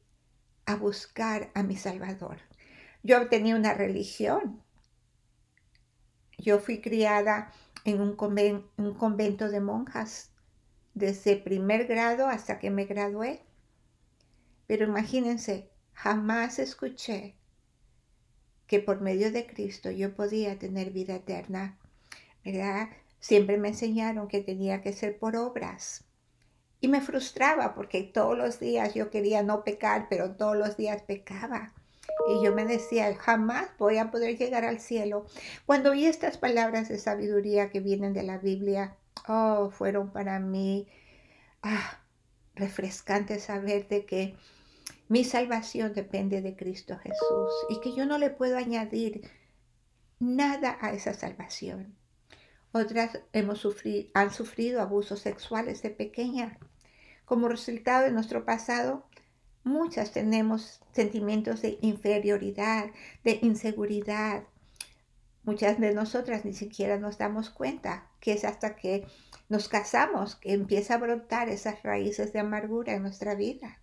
a 0.66 0.76
buscar 0.76 1.52
a 1.54 1.64
mi 1.64 1.76
Salvador. 1.76 2.38
Yo 3.04 3.28
tenía 3.30 3.56
una 3.56 3.74
religión. 3.74 4.62
Yo 6.38 6.60
fui 6.60 6.82
criada 6.82 7.52
en 7.84 8.02
un, 8.02 8.18
un 8.78 8.94
convento 8.96 9.50
de 9.50 9.60
monjas 9.60 10.32
desde 10.94 11.38
primer 11.38 11.88
grado 11.88 12.28
hasta 12.28 12.60
que 12.60 12.70
me 12.70 12.86
gradué. 12.86 13.44
Pero 14.68 14.86
imagínense, 14.86 15.70
jamás 15.94 16.60
escuché 16.60 17.36
que 18.68 18.80
por 18.80 19.02
medio 19.02 19.32
de 19.32 19.46
Cristo 19.46 19.92
yo 19.92 20.16
podía 20.16 20.58
tener 20.58 20.92
vida 20.92 21.16
eterna, 21.16 21.78
¿verdad? 22.46 22.90
Siempre 23.22 23.58
me 23.58 23.70
enseñaron 23.70 24.28
que 24.28 24.42
tenía 24.42 24.82
que 24.82 24.92
ser 24.92 25.18
por 25.18 25.38
obras. 25.38 26.04
Y 26.82 26.88
me 26.88 27.00
frustraba 27.00 27.76
porque 27.76 28.02
todos 28.02 28.36
los 28.36 28.60
días 28.60 28.96
yo 28.96 29.12
quería 29.12 29.44
no 29.44 29.64
pecar, 29.64 30.08
pero 30.10 30.32
todos 30.32 30.58
los 30.58 30.76
días 30.76 31.04
pecaba. 31.04 31.72
Y 32.28 32.44
yo 32.44 32.54
me 32.54 32.66
decía, 32.66 33.16
jamás 33.16 33.70
voy 33.78 34.00
a 34.00 34.10
poder 34.10 34.38
llegar 34.38 34.66
al 34.66 34.80
cielo. 34.80 35.28
Cuando 35.68 35.92
oí 35.92 36.06
estas 36.06 36.38
palabras 36.38 36.90
de 36.90 36.98
sabiduría 36.98 37.70
que 37.70 37.80
vienen 37.80 38.14
de 38.14 38.24
la 38.24 38.40
Biblia, 38.40 38.98
oh, 39.28 39.70
fueron 39.70 40.12
para 40.12 40.40
mí 40.40 40.88
ah, 41.62 42.00
refrescante 42.56 43.40
saber 43.40 43.88
de 43.88 44.06
que 44.06 44.36
mi 45.10 45.24
salvación 45.24 45.94
depende 45.94 46.42
de 46.42 46.56
Cristo 46.56 46.98
Jesús 46.98 47.52
y 47.70 47.80
que 47.82 47.94
yo 47.96 48.08
no 48.08 48.18
le 48.18 48.32
puedo 48.32 48.58
añadir 48.58 49.30
nada 50.20 50.78
a 50.82 50.92
esa 50.94 51.14
salvación. 51.14 52.01
Otras 52.74 53.20
hemos 53.34 53.60
sufrido, 53.60 54.10
han 54.14 54.32
sufrido 54.32 54.82
abusos 54.82 55.20
sexuales 55.20 55.82
de 55.82 55.90
pequeña. 55.90 56.58
Como 57.26 57.50
resultado 57.50 58.06
de 58.06 58.12
nuestro 58.12 58.46
pasado, 58.46 59.06
muchas 59.64 60.12
tenemos 60.14 60.82
sentimientos 60.94 61.62
de 61.62 61.78
inferioridad, 61.82 62.92
de 63.26 63.40
inseguridad. 63.42 64.44
Muchas 65.44 65.80
de 65.80 65.94
nosotras 65.94 66.46
ni 66.46 66.54
siquiera 66.54 66.98
nos 66.98 67.18
damos 67.18 67.50
cuenta 67.50 68.10
que 68.22 68.34
es 68.34 68.46
hasta 68.46 68.76
que 68.76 69.06
nos 69.50 69.68
casamos 69.68 70.36
que 70.36 70.54
empieza 70.54 70.94
a 70.94 71.00
brotar 71.00 71.50
esas 71.50 71.84
raíces 71.84 72.32
de 72.32 72.40
amargura 72.40 72.94
en 72.94 73.02
nuestra 73.02 73.36
vida. 73.36 73.80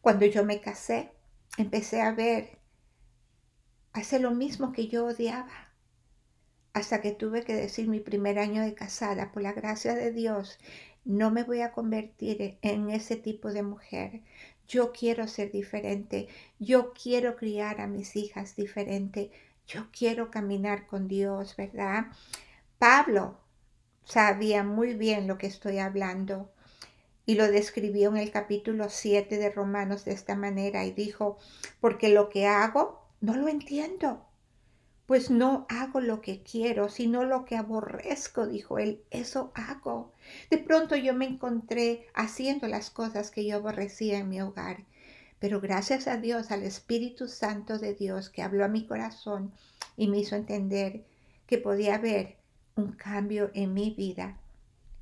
Cuando 0.00 0.24
yo 0.24 0.42
me 0.44 0.60
casé, 0.60 1.12
empecé 1.58 2.00
a 2.00 2.12
ver, 2.12 2.58
hacer 3.92 4.22
lo 4.22 4.30
mismo 4.30 4.72
que 4.72 4.88
yo 4.88 5.06
odiaba 5.06 5.73
hasta 6.74 7.00
que 7.00 7.12
tuve 7.12 7.44
que 7.44 7.54
decir 7.54 7.88
mi 7.88 8.00
primer 8.00 8.38
año 8.38 8.62
de 8.62 8.74
casada, 8.74 9.32
por 9.32 9.42
la 9.42 9.52
gracia 9.52 9.94
de 9.94 10.12
Dios, 10.12 10.58
no 11.04 11.30
me 11.30 11.44
voy 11.44 11.60
a 11.60 11.72
convertir 11.72 12.58
en 12.62 12.90
ese 12.90 13.16
tipo 13.16 13.52
de 13.52 13.62
mujer. 13.62 14.20
Yo 14.66 14.92
quiero 14.92 15.28
ser 15.28 15.52
diferente. 15.52 16.28
Yo 16.58 16.92
quiero 16.92 17.36
criar 17.36 17.80
a 17.80 17.86
mis 17.86 18.16
hijas 18.16 18.56
diferente. 18.56 19.30
Yo 19.66 19.86
quiero 19.96 20.30
caminar 20.30 20.86
con 20.86 21.06
Dios, 21.06 21.56
¿verdad? 21.56 22.06
Pablo, 22.78 23.38
sabía 24.04 24.64
muy 24.64 24.94
bien 24.94 25.28
lo 25.28 25.38
que 25.38 25.46
estoy 25.46 25.78
hablando 25.78 26.50
y 27.24 27.36
lo 27.36 27.50
describió 27.50 28.10
en 28.10 28.16
el 28.16 28.30
capítulo 28.30 28.88
7 28.88 29.38
de 29.38 29.50
Romanos 29.50 30.04
de 30.04 30.12
esta 30.12 30.34
manera 30.34 30.84
y 30.84 30.92
dijo, 30.92 31.38
porque 31.80 32.08
lo 32.08 32.28
que 32.28 32.46
hago 32.46 33.06
no 33.20 33.36
lo 33.36 33.48
entiendo, 33.48 34.26
pues 35.06 35.30
no 35.30 35.66
hago 35.68 36.00
lo 36.00 36.20
que 36.20 36.42
quiero, 36.42 36.88
sino 36.88 37.24
lo 37.24 37.44
que 37.44 37.56
aborrezco, 37.56 38.46
dijo 38.46 38.78
él, 38.78 39.02
eso 39.10 39.52
hago. 39.54 40.12
De 40.50 40.58
pronto 40.58 40.96
yo 40.96 41.14
me 41.14 41.26
encontré 41.26 42.06
haciendo 42.14 42.68
las 42.68 42.90
cosas 42.90 43.30
que 43.30 43.44
yo 43.44 43.56
aborrecía 43.56 44.18
en 44.18 44.30
mi 44.30 44.40
hogar, 44.40 44.84
pero 45.38 45.60
gracias 45.60 46.06
a 46.06 46.16
Dios, 46.16 46.50
al 46.50 46.62
Espíritu 46.62 47.28
Santo 47.28 47.78
de 47.78 47.94
Dios 47.94 48.30
que 48.30 48.42
habló 48.42 48.64
a 48.64 48.68
mi 48.68 48.86
corazón 48.86 49.52
y 49.96 50.08
me 50.08 50.18
hizo 50.18 50.36
entender 50.36 51.04
que 51.46 51.58
podía 51.58 51.96
haber 51.96 52.36
un 52.76 52.92
cambio 52.92 53.50
en 53.54 53.74
mi 53.74 53.90
vida 53.90 54.38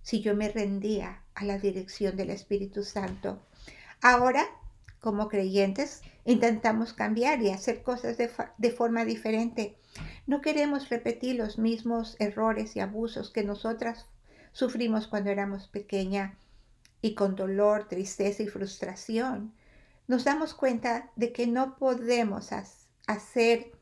si 0.02 0.20
yo 0.20 0.34
me 0.34 0.48
rendía 0.48 1.22
a 1.34 1.44
la 1.44 1.58
dirección 1.58 2.16
del 2.16 2.30
Espíritu 2.30 2.82
Santo. 2.82 3.40
Ahora, 4.00 4.44
como 5.02 5.28
creyentes, 5.28 6.00
intentamos 6.24 6.92
cambiar 6.92 7.42
y 7.42 7.50
hacer 7.50 7.82
cosas 7.82 8.16
de, 8.16 8.70
forma 8.70 9.04
diferente. 9.04 9.76
No 10.28 10.40
queremos 10.40 10.90
repetir 10.90 11.34
los 11.34 11.58
mismos 11.58 12.14
errores 12.20 12.76
y 12.76 12.80
abusos 12.80 13.30
que 13.30 13.42
nosotras 13.42 14.06
sufrimos 14.52 15.08
cuando 15.08 15.30
éramos 15.30 15.66
pequeña 15.66 16.38
y 17.02 17.16
con 17.16 17.34
dolor, 17.34 17.88
tristeza 17.88 18.44
y 18.44 18.46
frustración. 18.46 19.52
Nos 20.06 20.22
damos 20.22 20.54
cuenta 20.54 21.10
de 21.16 21.32
que 21.32 21.48
no 21.48 21.76
podemos 21.78 22.50
hacer, 23.08 23.72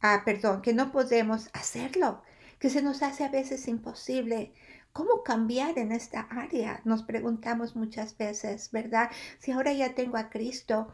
ah, 0.00 0.22
perdón, 0.24 0.62
que 0.62 0.72
no 0.72 0.92
podemos 0.92 1.50
hacerlo, 1.52 2.22
que 2.58 2.70
se 2.70 2.80
nos 2.80 3.02
hace 3.02 3.22
a 3.22 3.28
veces 3.28 3.68
imposible. 3.68 4.54
¿Cómo 4.92 5.22
cambiar 5.22 5.78
en 5.78 5.92
esta 5.92 6.22
área? 6.30 6.80
Nos 6.84 7.02
preguntamos 7.02 7.76
muchas 7.76 8.16
veces, 8.16 8.70
¿verdad? 8.72 9.10
Si 9.38 9.52
ahora 9.52 9.72
ya 9.72 9.94
tengo 9.94 10.16
a 10.16 10.30
Cristo 10.30 10.92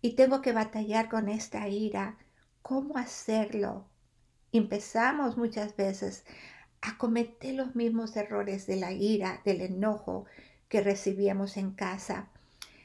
y 0.00 0.14
tengo 0.14 0.40
que 0.40 0.52
batallar 0.52 1.08
con 1.08 1.28
esta 1.28 1.68
ira, 1.68 2.18
¿cómo 2.62 2.96
hacerlo? 2.96 3.86
Empezamos 4.52 5.36
muchas 5.36 5.76
veces 5.76 6.24
a 6.80 6.98
cometer 6.98 7.54
los 7.54 7.74
mismos 7.74 8.16
errores 8.16 8.66
de 8.66 8.76
la 8.76 8.92
ira, 8.92 9.40
del 9.44 9.60
enojo 9.60 10.26
que 10.68 10.80
recibíamos 10.80 11.56
en 11.56 11.72
casa. 11.72 12.28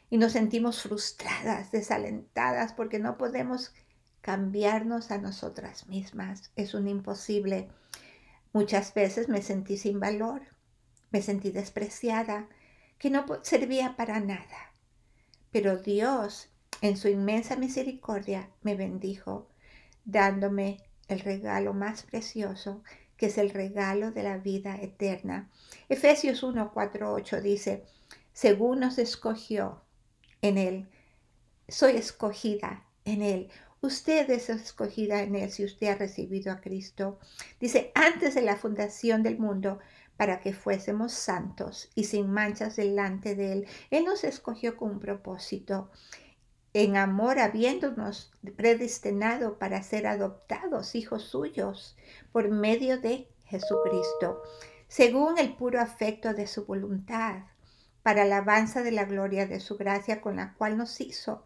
Y 0.09 0.17
nos 0.17 0.33
sentimos 0.33 0.81
frustradas, 0.83 1.71
desalentadas, 1.71 2.73
porque 2.73 2.99
no 2.99 3.17
podemos 3.17 3.73
cambiarnos 4.21 5.11
a 5.11 5.17
nosotras 5.17 5.87
mismas. 5.87 6.51
Es 6.55 6.73
un 6.73 6.87
imposible. 6.87 7.69
Muchas 8.57 8.91
veces 8.95 9.29
me 9.29 9.43
sentí 9.43 9.77
sin 9.77 9.99
valor, 9.99 10.41
me 11.11 11.21
sentí 11.21 11.51
despreciada, 11.51 12.49
que 12.97 13.11
no 13.11 13.23
servía 13.43 13.95
para 13.95 14.19
nada. 14.19 14.73
Pero 15.51 15.77
Dios, 15.77 16.49
en 16.81 16.97
su 16.97 17.07
inmensa 17.07 17.55
misericordia, 17.55 18.49
me 18.63 18.73
bendijo, 18.73 19.47
dándome 20.05 20.81
el 21.07 21.19
regalo 21.19 21.75
más 21.75 22.01
precioso, 22.01 22.81
que 23.15 23.27
es 23.27 23.37
el 23.37 23.51
regalo 23.51 24.09
de 24.09 24.23
la 24.23 24.39
vida 24.39 24.75
eterna. 24.81 25.51
Efesios 25.87 26.41
1, 26.41 26.71
4, 26.73 27.13
8 27.13 27.41
dice, 27.41 27.85
según 28.33 28.79
nos 28.79 28.97
escogió 28.97 29.83
en 30.41 30.57
Él, 30.57 30.89
soy 31.67 31.97
escogida 31.97 32.87
en 33.05 33.21
Él. 33.21 33.51
Usted 33.81 34.29
es 34.29 34.49
escogida 34.49 35.21
en 35.21 35.35
Él 35.35 35.51
si 35.51 35.63
usted 35.63 35.87
ha 35.87 35.95
recibido 35.95 36.51
a 36.51 36.61
Cristo. 36.61 37.19
Dice, 37.59 37.91
antes 37.95 38.35
de 38.35 38.41
la 38.41 38.57
fundación 38.57 39.23
del 39.23 39.37
mundo, 39.37 39.79
para 40.17 40.39
que 40.41 40.51
fuésemos 40.51 41.13
santos 41.13 41.89
y 41.95 42.05
sin 42.05 42.29
manchas 42.29 42.75
delante 42.75 43.35
de 43.35 43.53
Él. 43.53 43.67
Él 43.91 44.03
nos 44.03 44.23
escogió 44.23 44.75
con 44.75 44.91
un 44.91 44.99
propósito, 44.99 45.89
en 46.73 46.97
amor 46.97 47.39
habiéndonos 47.39 48.33
predestinado 48.55 49.57
para 49.57 49.81
ser 49.83 50.05
adoptados 50.05 50.95
hijos 50.95 51.23
suyos 51.23 51.95
por 52.31 52.49
medio 52.49 52.99
de 52.99 53.29
Jesucristo, 53.45 54.43
según 54.87 55.37
el 55.37 55.55
puro 55.55 55.79
afecto 55.79 56.33
de 56.33 56.47
su 56.47 56.65
voluntad, 56.65 57.43
para 58.03 58.23
alabanza 58.23 58.83
de 58.83 58.91
la 58.91 59.05
gloria 59.05 59.47
de 59.47 59.59
su 59.59 59.77
gracia 59.77 60.21
con 60.21 60.37
la 60.37 60.53
cual 60.53 60.77
nos 60.77 60.99
hizo 61.01 61.45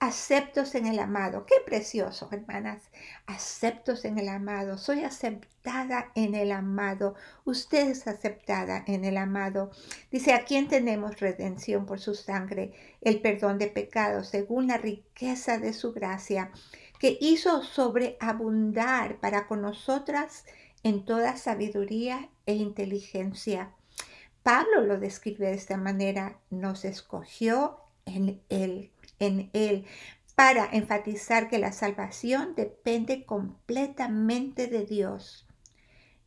aceptos 0.00 0.74
en 0.74 0.86
el 0.86 0.98
amado. 0.98 1.44
Qué 1.44 1.56
precioso, 1.64 2.28
hermanas. 2.32 2.90
Aceptos 3.26 4.06
en 4.06 4.18
el 4.18 4.30
amado. 4.30 4.78
Soy 4.78 5.04
aceptada 5.04 6.10
en 6.14 6.34
el 6.34 6.52
amado. 6.52 7.14
Usted 7.44 7.90
es 7.90 8.06
aceptada 8.06 8.82
en 8.86 9.04
el 9.04 9.18
amado. 9.18 9.70
Dice, 10.10 10.32
¿a 10.32 10.44
quién 10.44 10.68
tenemos 10.68 11.20
redención 11.20 11.84
por 11.84 12.00
su 12.00 12.14
sangre? 12.14 12.72
El 13.02 13.20
perdón 13.20 13.58
de 13.58 13.66
pecados 13.66 14.28
según 14.28 14.68
la 14.68 14.78
riqueza 14.78 15.58
de 15.58 15.74
su 15.74 15.92
gracia, 15.92 16.50
que 16.98 17.18
hizo 17.20 17.62
sobreabundar 17.62 19.20
para 19.20 19.46
con 19.46 19.60
nosotras 19.60 20.46
en 20.82 21.04
toda 21.04 21.36
sabiduría 21.36 22.30
e 22.46 22.54
inteligencia. 22.54 23.74
Pablo 24.42 24.80
lo 24.80 24.98
describe 24.98 25.48
de 25.48 25.54
esta 25.54 25.76
manera. 25.76 26.38
Nos 26.48 26.86
escogió 26.86 27.80
en 28.06 28.40
él 28.48 28.90
en 29.20 29.50
Él 29.52 29.86
para 30.34 30.64
enfatizar 30.72 31.48
que 31.48 31.58
la 31.58 31.70
salvación 31.70 32.54
depende 32.56 33.26
completamente 33.26 34.66
de 34.66 34.86
Dios. 34.86 35.46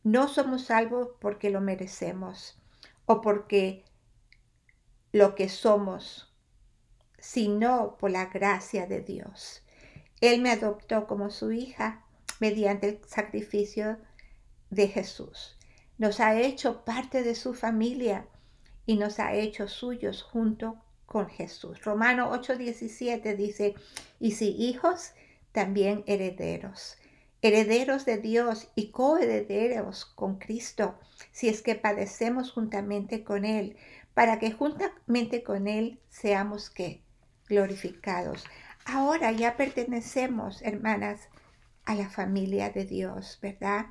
No 0.04 0.28
somos 0.28 0.66
salvos 0.66 1.08
porque 1.20 1.50
lo 1.50 1.60
merecemos 1.60 2.58
o 3.06 3.20
porque 3.20 3.84
lo 5.12 5.34
que 5.34 5.48
somos, 5.48 6.32
sino 7.18 7.96
por 7.98 8.10
la 8.10 8.26
gracia 8.26 8.86
de 8.86 9.00
Dios. 9.00 9.62
Él 10.20 10.40
me 10.40 10.52
adoptó 10.52 11.06
como 11.06 11.30
su 11.30 11.52
hija 11.52 12.04
mediante 12.38 12.88
el 12.88 13.00
sacrificio 13.06 13.98
de 14.70 14.88
Jesús. 14.88 15.58
Nos 15.98 16.20
ha 16.20 16.40
hecho 16.40 16.84
parte 16.84 17.22
de 17.22 17.34
su 17.34 17.54
familia 17.54 18.28
y 18.86 18.96
nos 18.96 19.18
ha 19.18 19.34
hecho 19.34 19.66
suyos 19.68 20.22
junto 20.22 20.83
Jesús. 21.28 21.82
Romano 21.84 22.30
8:17 22.32 23.36
dice, 23.36 23.74
y 24.18 24.32
si 24.32 24.50
hijos, 24.50 25.12
también 25.52 26.02
herederos, 26.06 26.96
herederos 27.40 28.04
de 28.04 28.18
Dios 28.18 28.68
y 28.74 28.90
coherederos 28.90 30.04
con 30.04 30.38
Cristo, 30.38 30.98
si 31.30 31.48
es 31.48 31.62
que 31.62 31.76
padecemos 31.76 32.50
juntamente 32.50 33.22
con 33.22 33.44
Él, 33.44 33.76
para 34.14 34.38
que 34.38 34.50
juntamente 34.50 35.42
con 35.44 35.68
Él 35.68 36.00
seamos 36.08 36.70
que 36.70 37.02
glorificados. 37.46 38.44
Ahora 38.84 39.30
ya 39.32 39.56
pertenecemos, 39.56 40.60
hermanas, 40.62 41.28
a 41.84 41.94
la 41.94 42.08
familia 42.08 42.70
de 42.70 42.84
Dios, 42.84 43.38
¿verdad? 43.40 43.86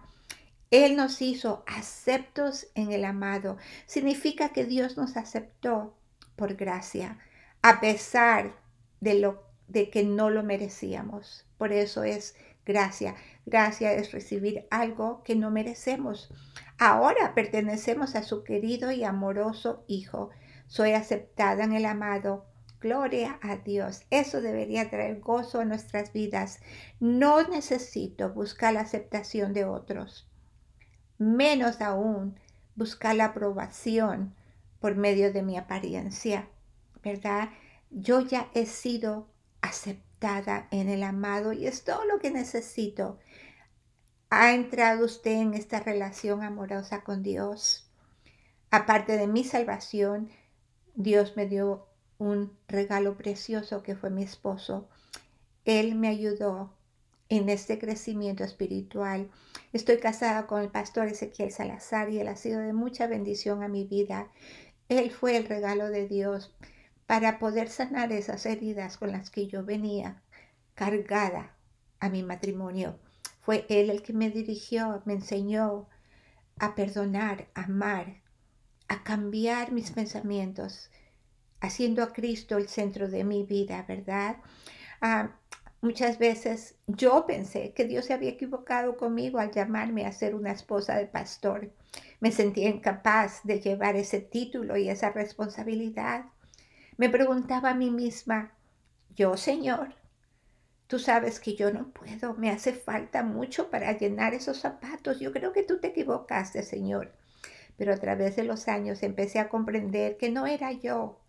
Él 0.72 0.96
nos 0.96 1.22
hizo 1.22 1.64
aceptos 1.68 2.68
en 2.74 2.92
el 2.92 3.06
amado. 3.06 3.58
Significa 3.86 4.50
que 4.50 4.66
Dios 4.66 4.98
nos 4.98 5.18
aceptó 5.18 5.96
por 6.44 6.56
gracia, 6.56 7.20
a 7.62 7.80
pesar 7.80 8.54
de, 9.00 9.14
lo, 9.14 9.44
de 9.70 9.90
que 9.90 10.04
no 10.04 10.30
lo 10.30 10.44
merecíamos. 10.44 11.48
Por 11.58 11.72
eso 11.72 12.04
es 12.04 12.36
gracia. 12.66 13.16
Gracia 13.46 13.94
es 13.94 14.12
recibir 14.12 14.68
algo 14.70 15.24
que 15.24 15.38
no 15.38 15.52
merecemos. 15.52 16.34
Ahora 16.78 17.34
pertenecemos 17.34 18.16
a 18.16 18.24
su 18.24 18.44
querido 18.44 18.92
y 18.92 19.06
amoroso 19.06 19.86
Hijo. 19.88 20.32
Soy 20.68 20.92
aceptada 20.92 21.64
en 21.64 21.72
el 21.72 21.86
amado. 21.86 22.46
Gloria 22.82 23.40
a 23.42 23.56
Dios. 23.56 24.02
Eso 24.10 24.42
debería 24.42 24.90
traer 24.90 25.22
gozo 25.22 25.62
a 25.62 25.66
nuestras 25.66 26.12
vidas. 26.12 26.60
No 27.00 27.48
necesito 27.48 28.34
buscar 28.34 28.74
la 28.74 28.82
aceptación 28.82 29.54
de 29.54 29.64
otros. 29.64 30.30
Menos 31.18 31.80
aún 31.80 32.38
buscar 32.76 33.16
la 33.16 33.28
aprobación 33.28 34.36
por 34.84 34.98
medio 34.98 35.32
de 35.32 35.44
mi 35.44 35.56
apariencia, 35.56 36.50
¿verdad? 37.02 37.52
Yo 37.90 38.20
ya 38.20 38.50
he 38.54 38.66
sido 38.66 39.30
aceptada 39.62 40.68
en 40.72 40.90
el 40.90 41.04
amado 41.04 41.54
y 41.54 41.68
es 41.68 41.86
todo 41.86 42.04
lo 42.04 42.20
que 42.20 42.32
necesito. 42.32 43.18
¿Ha 44.30 44.52
entrado 44.52 45.06
usted 45.06 45.40
en 45.40 45.54
esta 45.54 45.80
relación 45.80 46.44
amorosa 46.44 47.02
con 47.06 47.24
Dios? 47.24 47.90
Aparte 48.72 49.16
de 49.16 49.26
mi 49.26 49.46
salvación, 49.46 50.30
Dios 50.96 51.38
me 51.38 51.46
dio 51.46 51.88
un 52.18 52.52
regalo 52.68 53.16
precioso 53.16 53.84
que 53.84 53.96
fue 53.96 54.10
mi 54.10 54.24
esposo. 54.24 54.90
Él 55.64 55.96
me 55.96 56.10
ayudó 56.10 56.74
en 57.30 57.48
este 57.48 57.80
crecimiento 57.80 58.44
espiritual. 58.44 59.32
Estoy 59.72 60.00
casada 60.00 60.46
con 60.46 60.62
el 60.62 60.68
pastor 60.68 61.08
Ezequiel 61.08 61.52
Salazar 61.52 62.10
y 62.10 62.20
él 62.20 62.28
ha 62.28 62.36
sido 62.36 62.60
de 62.60 62.74
mucha 62.74 63.08
bendición 63.08 63.64
a 63.64 63.70
mi 63.70 63.86
vida. 63.86 64.28
Él 64.90 65.12
fue 65.12 65.38
el 65.38 65.46
regalo 65.46 65.90
de 65.90 66.08
Dios 66.08 66.54
para 67.06 67.40
poder 67.40 67.70
sanar 67.70 68.12
esas 68.12 68.46
heridas 68.46 68.98
con 68.98 69.12
las 69.12 69.30
que 69.30 69.48
yo 69.48 69.64
venía 69.64 70.22
cargada 70.76 71.56
a 72.00 72.10
mi 72.10 72.24
matrimonio. 72.24 73.00
Fue 73.42 73.66
Él 73.70 73.90
el 73.90 74.02
que 74.02 74.14
me 74.14 74.30
dirigió, 74.30 75.02
me 75.06 75.14
enseñó 75.14 75.88
a 76.60 76.76
perdonar, 76.76 77.48
a 77.56 77.64
amar, 77.64 78.22
a 78.88 79.04
cambiar 79.04 79.72
mis 79.72 79.92
pensamientos, 79.92 80.90
haciendo 81.60 82.04
a 82.04 82.14
Cristo 82.14 82.58
el 82.58 82.68
centro 82.68 83.10
de 83.10 83.24
mi 83.24 83.44
vida, 83.44 83.84
¿verdad? 83.88 84.38
Ah, 85.02 85.36
muchas 85.82 86.20
veces 86.20 86.76
yo 86.88 87.26
pensé 87.26 87.74
que 87.74 87.86
Dios 87.86 88.06
se 88.06 88.14
había 88.14 88.32
equivocado 88.32 88.98
conmigo 88.98 89.40
al 89.40 89.52
llamarme 89.52 90.06
a 90.06 90.12
ser 90.12 90.36
una 90.36 90.52
esposa 90.52 90.96
de 90.96 91.08
pastor. 91.08 91.72
Me 92.24 92.32
sentía 92.32 92.70
incapaz 92.70 93.42
de 93.44 93.60
llevar 93.60 93.98
ese 93.98 94.22
título 94.22 94.78
y 94.78 94.88
esa 94.88 95.10
responsabilidad. 95.10 96.28
Me 96.96 97.10
preguntaba 97.10 97.72
a 97.72 97.76
mí 97.76 97.92
misma, 97.92 98.54
yo, 99.14 99.36
Señor, 99.36 99.94
tú 100.88 101.00
sabes 101.00 101.42
que 101.42 101.58
yo 101.58 101.74
no 101.74 101.92
puedo, 101.92 102.34
me 102.36 102.50
hace 102.50 102.72
falta 102.72 103.24
mucho 103.24 103.70
para 103.70 103.98
llenar 103.98 104.34
esos 104.34 104.60
zapatos. 104.62 105.20
Yo 105.20 105.34
creo 105.34 105.52
que 105.52 105.64
tú 105.64 105.82
te 105.82 105.88
equivocaste, 105.88 106.64
Señor. 106.64 107.12
Pero 107.76 107.94
a 107.94 107.98
través 107.98 108.38
de 108.38 108.46
los 108.46 108.70
años 108.70 109.04
empecé 109.04 109.40
a 109.40 109.50
comprender 109.50 110.16
que 110.16 110.32
no 110.32 110.48
era 110.48 110.72
yo 110.72 111.20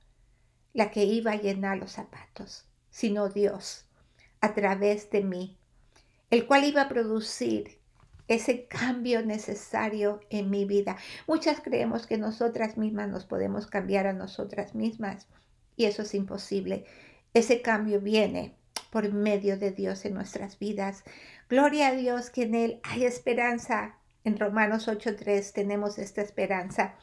la 0.74 0.92
que 0.92 1.02
iba 1.02 1.32
a 1.32 1.42
llenar 1.42 1.76
los 1.76 1.90
zapatos, 1.90 2.68
sino 2.90 3.28
Dios, 3.28 3.88
a 4.40 4.54
través 4.54 5.10
de 5.10 5.24
mí, 5.24 5.58
el 6.30 6.46
cual 6.46 6.62
iba 6.62 6.82
a 6.82 6.88
producir 6.88 7.80
ese 8.28 8.66
cambio 8.66 9.24
necesario 9.24 10.20
en 10.30 10.50
mi 10.50 10.64
vida. 10.64 10.96
Muchas 11.26 11.60
creemos 11.60 12.06
que 12.06 12.18
nosotras 12.18 12.76
mismas 12.78 13.08
nos 13.08 13.26
podemos 13.26 13.66
cambiar 13.66 14.06
a 14.06 14.12
nosotras 14.12 14.74
mismas 14.74 15.26
y 15.76 15.84
eso 15.84 16.02
es 16.02 16.14
imposible. 16.14 16.84
Ese 17.34 17.62
cambio 17.62 18.00
viene 18.00 18.54
por 18.90 19.12
medio 19.12 19.58
de 19.58 19.72
Dios 19.72 20.04
en 20.04 20.14
nuestras 20.14 20.58
vidas. 20.58 21.04
Gloria 21.48 21.88
a 21.88 21.94
Dios 21.94 22.30
que 22.30 22.42
en 22.42 22.54
Él 22.54 22.80
hay 22.84 23.04
esperanza. 23.04 23.98
En 24.22 24.38
Romanos 24.38 24.88
8.3 24.88 25.52
tenemos 25.52 25.98
esta 25.98 26.22
esperanza. 26.22 26.94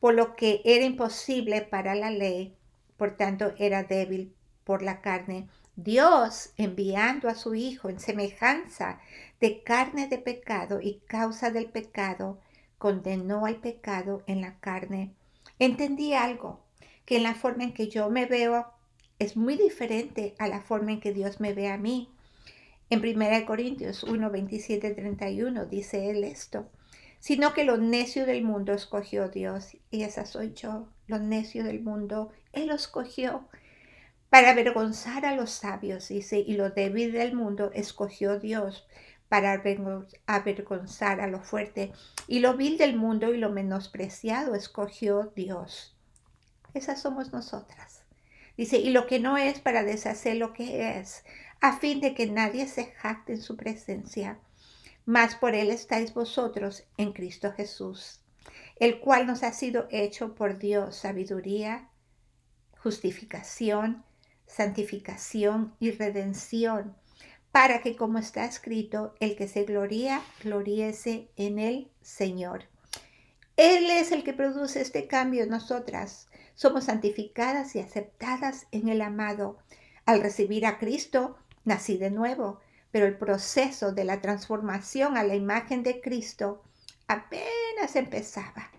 Por 0.00 0.14
lo 0.14 0.36
que 0.36 0.60
era 0.64 0.84
imposible 0.84 1.62
para 1.62 1.94
la 1.94 2.10
ley, 2.10 2.56
por 2.96 3.16
tanto 3.16 3.54
era 3.58 3.84
débil 3.84 4.34
por 4.64 4.82
la 4.82 5.00
carne. 5.00 5.48
Dios, 5.80 6.54
enviando 6.56 7.28
a 7.28 7.36
su 7.36 7.54
Hijo 7.54 7.88
en 7.88 8.00
semejanza 8.00 8.98
de 9.40 9.62
carne 9.62 10.08
de 10.08 10.18
pecado 10.18 10.80
y 10.82 11.00
causa 11.06 11.52
del 11.52 11.66
pecado, 11.66 12.40
condenó 12.78 13.46
al 13.46 13.60
pecado 13.60 14.24
en 14.26 14.40
la 14.40 14.58
carne. 14.58 15.14
Entendí 15.60 16.14
algo, 16.14 16.58
que 17.04 17.18
en 17.18 17.22
la 17.22 17.36
forma 17.36 17.62
en 17.62 17.74
que 17.74 17.86
yo 17.86 18.10
me 18.10 18.26
veo 18.26 18.66
es 19.20 19.36
muy 19.36 19.56
diferente 19.56 20.34
a 20.40 20.48
la 20.48 20.62
forma 20.62 20.90
en 20.90 21.00
que 21.00 21.12
Dios 21.12 21.38
me 21.38 21.54
ve 21.54 21.68
a 21.68 21.78
mí. 21.78 22.10
En 22.90 22.98
1 22.98 23.46
Corintios 23.46 24.02
1, 24.02 24.30
27, 24.32 24.90
31 24.90 25.66
dice 25.66 26.10
él 26.10 26.24
esto, 26.24 26.68
sino 27.20 27.54
que 27.54 27.62
lo 27.62 27.76
necio 27.76 28.26
del 28.26 28.42
mundo 28.42 28.72
escogió 28.72 29.28
Dios, 29.28 29.76
y 29.92 30.02
esa 30.02 30.26
soy 30.26 30.54
yo, 30.54 30.88
lo 31.06 31.20
necio 31.20 31.62
del 31.62 31.80
mundo, 31.80 32.32
Él 32.52 32.66
lo 32.66 32.74
escogió 32.74 33.46
para 34.30 34.50
avergonzar 34.50 35.24
a 35.24 35.34
los 35.34 35.50
sabios, 35.50 36.08
dice, 36.08 36.38
y 36.38 36.54
lo 36.54 36.70
débil 36.70 37.12
del 37.12 37.34
mundo 37.34 37.70
escogió 37.72 38.38
Dios 38.38 38.86
para 39.28 39.62
avergonzar 40.26 41.20
a 41.20 41.26
lo 41.26 41.40
fuerte, 41.40 41.92
y 42.26 42.40
lo 42.40 42.56
vil 42.56 42.78
del 42.78 42.96
mundo 42.96 43.32
y 43.32 43.38
lo 43.38 43.50
menospreciado 43.50 44.54
escogió 44.54 45.32
Dios. 45.34 45.96
Esas 46.74 47.00
somos 47.00 47.32
nosotras. 47.32 48.02
Dice, 48.56 48.78
y 48.78 48.90
lo 48.90 49.06
que 49.06 49.20
no 49.20 49.36
es 49.36 49.60
para 49.60 49.84
deshacer 49.84 50.36
lo 50.36 50.52
que 50.52 50.98
es, 50.98 51.24
a 51.60 51.78
fin 51.78 52.00
de 52.00 52.14
que 52.14 52.26
nadie 52.26 52.66
se 52.66 52.86
jacte 52.86 53.34
en 53.34 53.42
su 53.42 53.56
presencia. 53.56 54.38
Mas 55.06 55.34
por 55.36 55.54
él 55.54 55.70
estáis 55.70 56.12
vosotros 56.12 56.84
en 56.96 57.12
Cristo 57.12 57.52
Jesús, 57.52 58.20
el 58.78 59.00
cual 59.00 59.26
nos 59.26 59.42
ha 59.42 59.52
sido 59.52 59.88
hecho 59.90 60.34
por 60.34 60.58
Dios 60.58 60.96
sabiduría, 60.96 61.88
justificación, 62.78 64.04
santificación 64.48 65.74
y 65.78 65.92
redención, 65.92 66.96
para 67.52 67.80
que, 67.80 67.96
como 67.96 68.18
está 68.18 68.44
escrito, 68.44 69.14
el 69.20 69.36
que 69.36 69.48
se 69.48 69.64
gloría, 69.64 70.22
gloriese 70.42 71.30
en 71.36 71.58
el 71.58 71.90
Señor. 72.02 72.64
Él 73.56 73.90
es 73.90 74.12
el 74.12 74.24
que 74.24 74.32
produce 74.32 74.80
este 74.80 75.06
cambio 75.06 75.42
en 75.42 75.50
nosotras. 75.50 76.28
Somos 76.54 76.84
santificadas 76.84 77.74
y 77.74 77.80
aceptadas 77.80 78.66
en 78.72 78.88
el 78.88 79.00
amado. 79.00 79.58
Al 80.06 80.20
recibir 80.20 80.66
a 80.66 80.78
Cristo, 80.78 81.36
nací 81.64 81.96
de 81.96 82.10
nuevo, 82.10 82.60
pero 82.90 83.06
el 83.06 83.18
proceso 83.18 83.92
de 83.92 84.04
la 84.04 84.20
transformación 84.20 85.16
a 85.16 85.24
la 85.24 85.34
imagen 85.34 85.82
de 85.82 86.00
Cristo 86.00 86.62
apenas 87.06 87.96
empezaba. 87.96 88.70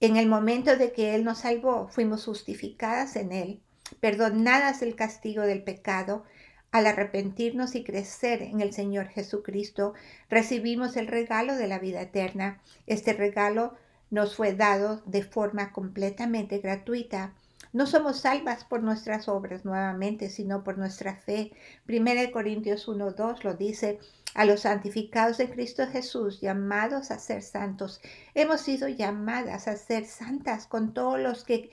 En 0.00 0.16
el 0.16 0.26
momento 0.26 0.76
de 0.76 0.92
que 0.92 1.14
Él 1.14 1.24
nos 1.24 1.38
salvó, 1.38 1.88
fuimos 1.88 2.24
justificadas 2.24 3.16
en 3.16 3.32
Él 3.32 3.62
perdonadas 4.00 4.82
el 4.82 4.94
castigo 4.94 5.42
del 5.42 5.62
pecado, 5.62 6.24
al 6.70 6.86
arrepentirnos 6.86 7.74
y 7.74 7.84
crecer 7.84 8.42
en 8.42 8.60
el 8.60 8.72
Señor 8.72 9.08
Jesucristo, 9.08 9.92
recibimos 10.30 10.96
el 10.96 11.06
regalo 11.06 11.54
de 11.54 11.68
la 11.68 11.78
vida 11.78 12.00
eterna. 12.00 12.60
Este 12.86 13.12
regalo 13.12 13.74
nos 14.10 14.36
fue 14.36 14.54
dado 14.54 15.02
de 15.04 15.22
forma 15.22 15.72
completamente 15.72 16.58
gratuita. 16.58 17.34
No 17.74 17.86
somos 17.86 18.20
salvas 18.20 18.64
por 18.64 18.82
nuestras 18.82 19.28
obras 19.28 19.64
nuevamente, 19.64 20.28
sino 20.28 20.64
por 20.64 20.78
nuestra 20.78 21.16
fe. 21.16 21.52
1 21.88 22.32
Corintios 22.32 22.88
1.2 22.88 23.42
lo 23.42 23.54
dice, 23.54 23.98
a 24.34 24.44
los 24.44 24.60
santificados 24.60 25.38
de 25.38 25.50
Cristo 25.50 25.86
Jesús, 25.86 26.40
llamados 26.40 27.10
a 27.10 27.18
ser 27.18 27.42
santos. 27.42 28.00
Hemos 28.34 28.62
sido 28.62 28.88
llamadas 28.88 29.68
a 29.68 29.76
ser 29.76 30.06
santas 30.06 30.66
con 30.66 30.94
todos 30.94 31.20
los 31.20 31.44
que 31.44 31.70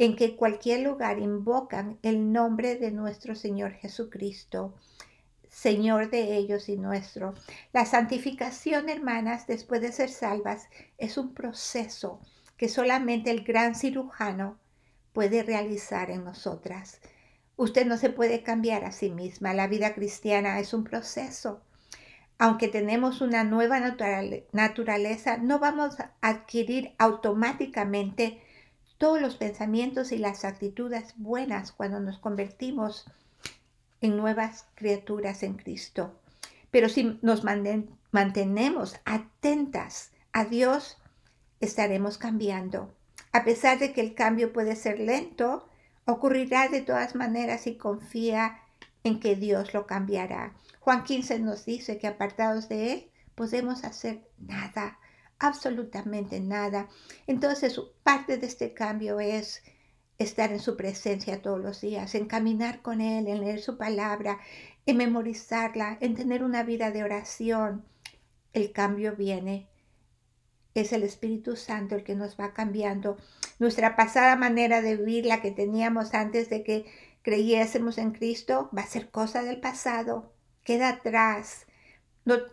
en 0.00 0.16
que 0.16 0.34
cualquier 0.34 0.80
lugar 0.80 1.18
invocan 1.18 1.98
el 2.00 2.32
nombre 2.32 2.76
de 2.76 2.90
nuestro 2.90 3.34
Señor 3.34 3.72
Jesucristo, 3.72 4.74
Señor 5.50 6.08
de 6.08 6.38
ellos 6.38 6.70
y 6.70 6.78
nuestro. 6.78 7.34
La 7.74 7.84
santificación, 7.84 8.88
hermanas, 8.88 9.46
después 9.46 9.82
de 9.82 9.92
ser 9.92 10.08
salvas, 10.08 10.68
es 10.96 11.18
un 11.18 11.34
proceso 11.34 12.18
que 12.56 12.70
solamente 12.70 13.30
el 13.30 13.44
gran 13.44 13.74
cirujano 13.74 14.58
puede 15.12 15.42
realizar 15.42 16.10
en 16.10 16.24
nosotras. 16.24 17.02
Usted 17.56 17.84
no 17.84 17.98
se 17.98 18.08
puede 18.08 18.42
cambiar 18.42 18.86
a 18.86 18.92
sí 18.92 19.10
misma. 19.10 19.52
La 19.52 19.66
vida 19.66 19.92
cristiana 19.92 20.60
es 20.60 20.72
un 20.72 20.84
proceso. 20.84 21.60
Aunque 22.38 22.68
tenemos 22.68 23.20
una 23.20 23.44
nueva 23.44 23.80
naturaleza, 23.80 25.36
no 25.36 25.58
vamos 25.58 26.00
a 26.00 26.14
adquirir 26.22 26.94
automáticamente 26.96 28.40
todos 29.00 29.18
los 29.18 29.36
pensamientos 29.36 30.12
y 30.12 30.18
las 30.18 30.44
actitudes 30.44 31.14
buenas 31.16 31.72
cuando 31.72 32.00
nos 32.00 32.18
convertimos 32.18 33.06
en 34.02 34.18
nuevas 34.18 34.66
criaturas 34.74 35.42
en 35.42 35.54
Cristo. 35.54 36.20
Pero 36.70 36.90
si 36.90 37.18
nos 37.22 37.42
mantenemos 37.42 38.96
atentas 39.06 40.12
a 40.34 40.44
Dios, 40.44 40.98
estaremos 41.60 42.18
cambiando. 42.18 42.94
A 43.32 43.42
pesar 43.42 43.78
de 43.78 43.94
que 43.94 44.02
el 44.02 44.14
cambio 44.14 44.52
puede 44.52 44.76
ser 44.76 45.00
lento, 45.00 45.66
ocurrirá 46.04 46.68
de 46.68 46.82
todas 46.82 47.14
maneras 47.14 47.66
y 47.66 47.78
confía 47.78 48.58
en 49.02 49.18
que 49.18 49.34
Dios 49.34 49.72
lo 49.72 49.86
cambiará. 49.86 50.52
Juan 50.78 51.04
15 51.04 51.38
nos 51.38 51.64
dice 51.64 51.96
que 51.96 52.06
apartados 52.06 52.68
de 52.68 52.92
Él 52.92 53.10
podemos 53.34 53.82
hacer 53.84 54.28
nada 54.36 54.98
absolutamente 55.40 56.38
nada. 56.38 56.88
Entonces, 57.26 57.80
parte 58.04 58.36
de 58.36 58.46
este 58.46 58.72
cambio 58.72 59.18
es 59.18 59.62
estar 60.18 60.52
en 60.52 60.60
su 60.60 60.76
presencia 60.76 61.42
todos 61.42 61.60
los 61.60 61.80
días, 61.80 62.14
en 62.14 62.26
caminar 62.26 62.82
con 62.82 63.00
Él, 63.00 63.26
en 63.26 63.40
leer 63.40 63.60
su 63.60 63.76
palabra, 63.78 64.38
en 64.86 64.98
memorizarla, 64.98 65.96
en 66.00 66.14
tener 66.14 66.44
una 66.44 66.62
vida 66.62 66.90
de 66.90 67.02
oración. 67.02 67.84
El 68.52 68.70
cambio 68.70 69.16
viene. 69.16 69.66
Es 70.74 70.92
el 70.92 71.02
Espíritu 71.02 71.56
Santo 71.56 71.96
el 71.96 72.04
que 72.04 72.14
nos 72.14 72.38
va 72.38 72.52
cambiando. 72.52 73.16
Nuestra 73.58 73.96
pasada 73.96 74.36
manera 74.36 74.82
de 74.82 74.96
vivir, 74.96 75.26
la 75.26 75.40
que 75.40 75.50
teníamos 75.50 76.14
antes 76.14 76.50
de 76.50 76.62
que 76.62 76.86
creyésemos 77.22 77.98
en 77.98 78.12
Cristo, 78.12 78.70
va 78.76 78.82
a 78.82 78.86
ser 78.86 79.10
cosa 79.10 79.42
del 79.42 79.60
pasado. 79.60 80.32
Queda 80.64 80.90
atrás. 80.90 81.66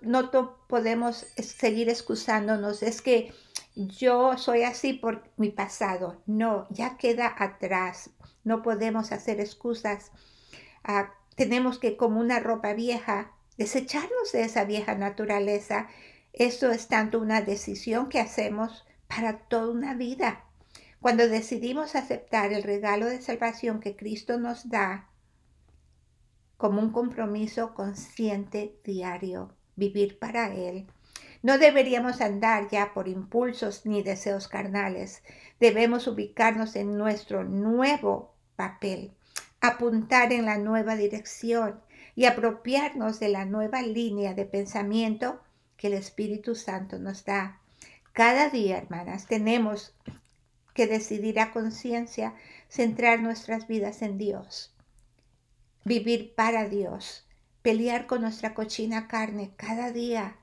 No, 0.02 0.32
no 0.32 0.58
podemos 0.68 1.28
seguir 1.38 1.90
excusándonos. 1.90 2.82
Es 2.82 3.04
que 3.04 3.32
yo 3.76 4.36
soy 4.38 4.64
así 4.64 4.94
por 4.94 5.30
mi 5.38 5.50
pasado. 5.50 6.24
No, 6.26 6.66
ya 6.72 6.98
queda 6.98 7.36
atrás. 7.38 8.10
No 8.44 8.64
podemos 8.64 9.12
hacer 9.12 9.40
excusas. 9.40 10.12
Ah, 10.84 11.14
tenemos 11.36 11.78
que, 11.78 11.96
como 11.96 12.20
una 12.20 12.40
ropa 12.40 12.74
vieja, 12.74 13.34
desecharnos 13.58 14.32
de 14.32 14.46
esa 14.46 14.64
vieja 14.64 14.96
naturaleza. 14.96 15.88
Eso 16.34 16.72
es 16.72 16.88
tanto 16.88 17.20
una 17.20 17.42
decisión 17.42 18.10
que 18.10 18.20
hacemos 18.20 18.84
para 19.08 19.48
toda 19.48 19.70
una 19.70 19.94
vida. 19.94 20.46
Cuando 21.00 21.28
decidimos 21.28 21.96
aceptar 21.96 22.52
el 22.52 22.64
regalo 22.64 23.06
de 23.06 23.22
salvación 23.22 23.80
que 23.80 23.96
Cristo 23.96 24.40
nos 24.40 24.70
da 24.70 25.12
como 26.58 26.82
un 26.82 26.92
compromiso 26.92 27.76
consciente 27.76 28.80
diario, 28.84 29.57
vivir 29.78 30.20
para 30.20 30.54
Él. 30.54 30.88
No 31.42 31.58
deberíamos 31.58 32.20
andar 32.20 32.68
ya 32.70 32.94
por 32.94 33.08
impulsos 33.08 33.86
ni 33.86 34.04
deseos 34.04 34.50
carnales. 34.50 35.24
Debemos 35.60 36.08
ubicarnos 36.08 36.76
en 36.76 36.98
nuestro 36.98 37.46
nuevo 37.46 38.34
papel, 38.58 39.14
apuntar 39.62 40.34
en 40.34 40.46
la 40.46 40.58
nueva 40.58 40.96
dirección 40.96 41.80
y 42.16 42.26
apropiarnos 42.26 43.20
de 43.20 43.30
la 43.30 43.46
nueva 43.46 43.82
línea 43.84 44.34
de 44.34 44.46
pensamiento 44.46 45.40
que 45.78 45.88
el 45.88 45.94
Espíritu 45.94 46.56
Santo 46.56 46.98
nos 46.98 47.24
da. 47.24 47.62
Cada 48.12 48.50
día, 48.50 48.80
hermanas, 48.80 49.28
tenemos 49.28 49.96
que 50.74 50.88
decidir 50.88 51.40
a 51.40 51.52
conciencia 51.52 52.34
centrar 52.68 53.22
nuestras 53.22 53.68
vidas 53.68 54.02
en 54.02 54.18
Dios, 54.18 54.76
vivir 55.86 56.34
para 56.34 56.68
Dios, 56.68 57.27
pelear 57.62 58.08
con 58.08 58.22
nuestra 58.22 58.54
cochina 58.54 59.08
carne 59.08 59.52
cada 59.56 59.92
día, 59.92 60.36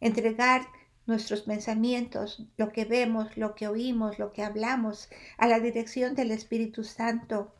entregar 0.00 0.66
nuestros 1.06 1.42
pensamientos, 1.42 2.44
lo 2.56 2.70
que 2.72 2.84
vemos, 2.84 3.36
lo 3.36 3.54
que 3.54 3.68
oímos, 3.68 4.18
lo 4.18 4.32
que 4.32 4.42
hablamos, 4.42 5.08
a 5.36 5.46
la 5.46 5.60
dirección 5.60 6.14
del 6.14 6.30
Espíritu 6.30 6.84
Santo 6.84 7.52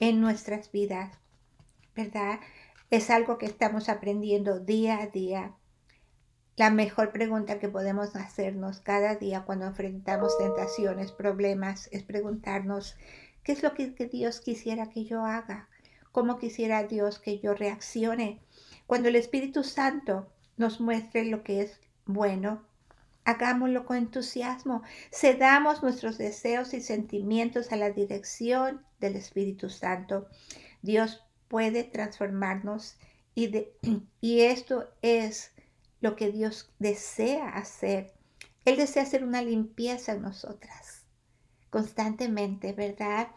en 0.00 0.20
nuestras 0.20 0.72
vidas, 0.72 1.18
¿verdad? 1.94 2.40
Es 2.90 3.10
algo 3.10 3.36
que 3.38 3.46
estamos 3.46 3.88
aprendiendo 3.88 4.60
día 4.60 5.02
a 5.02 5.06
día. 5.08 5.54
La 6.56 6.70
mejor 6.70 7.12
pregunta 7.12 7.58
que 7.58 7.68
podemos 7.68 8.16
hacernos 8.16 8.80
cada 8.80 9.14
día 9.14 9.42
cuando 9.42 9.66
enfrentamos 9.66 10.36
tentaciones, 10.38 11.12
problemas, 11.12 11.88
es 11.92 12.02
preguntarnos, 12.02 12.96
¿qué 13.44 13.52
es 13.52 13.62
lo 13.62 13.74
que, 13.74 13.90
Dios 14.10 14.40
quisiera 14.40 14.88
que 14.90 15.04
yo 15.04 15.24
haga? 15.24 15.68
¿Cómo 16.18 16.36
quisiera 16.36 16.82
Dios 16.82 17.20
que 17.20 17.38
yo 17.38 17.54
reaccione? 17.54 18.40
Cuando 18.88 19.08
el 19.08 19.14
Espíritu 19.14 19.62
Santo 19.62 20.26
nos 20.56 20.80
muestre 20.80 21.24
lo 21.24 21.44
que 21.44 21.62
es 21.62 21.80
bueno, 22.06 22.66
hagámoslo 23.22 23.86
con 23.86 23.98
entusiasmo, 23.98 24.82
cedamos 25.12 25.80
nuestros 25.80 26.18
deseos 26.18 26.74
y 26.74 26.80
sentimientos 26.80 27.70
a 27.70 27.76
la 27.76 27.90
dirección 27.90 28.84
del 28.98 29.14
Espíritu 29.14 29.70
Santo. 29.70 30.26
Dios 30.82 31.24
puede 31.46 31.84
transformarnos 31.84 32.96
y, 33.36 33.68
y 34.20 34.40
esto 34.40 34.88
es 35.02 35.52
lo 36.00 36.16
que 36.16 36.32
Dios 36.32 36.74
desea 36.80 37.50
hacer. 37.50 38.12
Él 38.64 38.76
desea 38.76 39.04
hacer 39.04 39.22
una 39.22 39.40
limpieza 39.40 40.14
en 40.14 40.22
nosotras 40.22 41.04
constantemente, 41.70 42.72
¿verdad? 42.72 43.28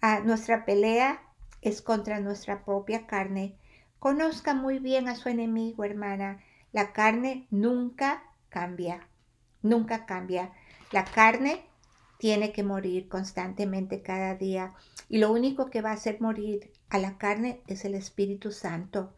Ah, 0.00 0.20
nuestra 0.20 0.64
pelea 0.64 1.20
es 1.62 1.80
contra 1.80 2.20
nuestra 2.20 2.64
propia 2.64 3.06
carne. 3.06 3.54
Conozca 3.98 4.52
muy 4.54 4.78
bien 4.78 5.08
a 5.08 5.16
su 5.16 5.28
enemigo, 5.28 5.84
hermana. 5.84 6.40
La 6.72 6.92
carne 6.92 7.46
nunca 7.50 8.22
cambia, 8.50 9.08
nunca 9.62 10.04
cambia. 10.04 10.52
La 10.90 11.04
carne 11.04 11.62
tiene 12.18 12.52
que 12.52 12.62
morir 12.62 13.08
constantemente 13.08 14.02
cada 14.02 14.34
día 14.34 14.74
y 15.08 15.18
lo 15.18 15.32
único 15.32 15.70
que 15.70 15.80
va 15.80 15.90
a 15.90 15.94
hacer 15.94 16.20
morir 16.20 16.70
a 16.90 16.98
la 16.98 17.16
carne 17.16 17.62
es 17.66 17.84
el 17.84 17.94
Espíritu 17.94 18.52
Santo. 18.52 19.14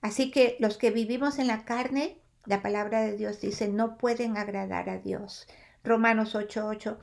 Así 0.00 0.30
que 0.30 0.56
los 0.58 0.76
que 0.76 0.90
vivimos 0.90 1.38
en 1.38 1.46
la 1.46 1.64
carne 1.64 2.18
la 2.44 2.62
palabra 2.62 3.02
de 3.02 3.16
Dios 3.16 3.40
dice, 3.40 3.68
no 3.68 3.96
pueden 3.96 4.36
agradar 4.36 4.90
a 4.90 4.98
Dios. 4.98 5.46
Romanos 5.84 6.34
8:8, 6.34 6.96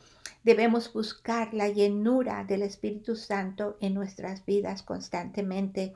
debemos 0.43 0.93
buscar 0.93 1.53
la 1.53 1.67
llenura 1.67 2.43
del 2.45 2.61
Espíritu 2.61 3.15
Santo 3.15 3.77
en 3.81 3.93
nuestras 3.93 4.45
vidas 4.45 4.83
constantemente. 4.83 5.93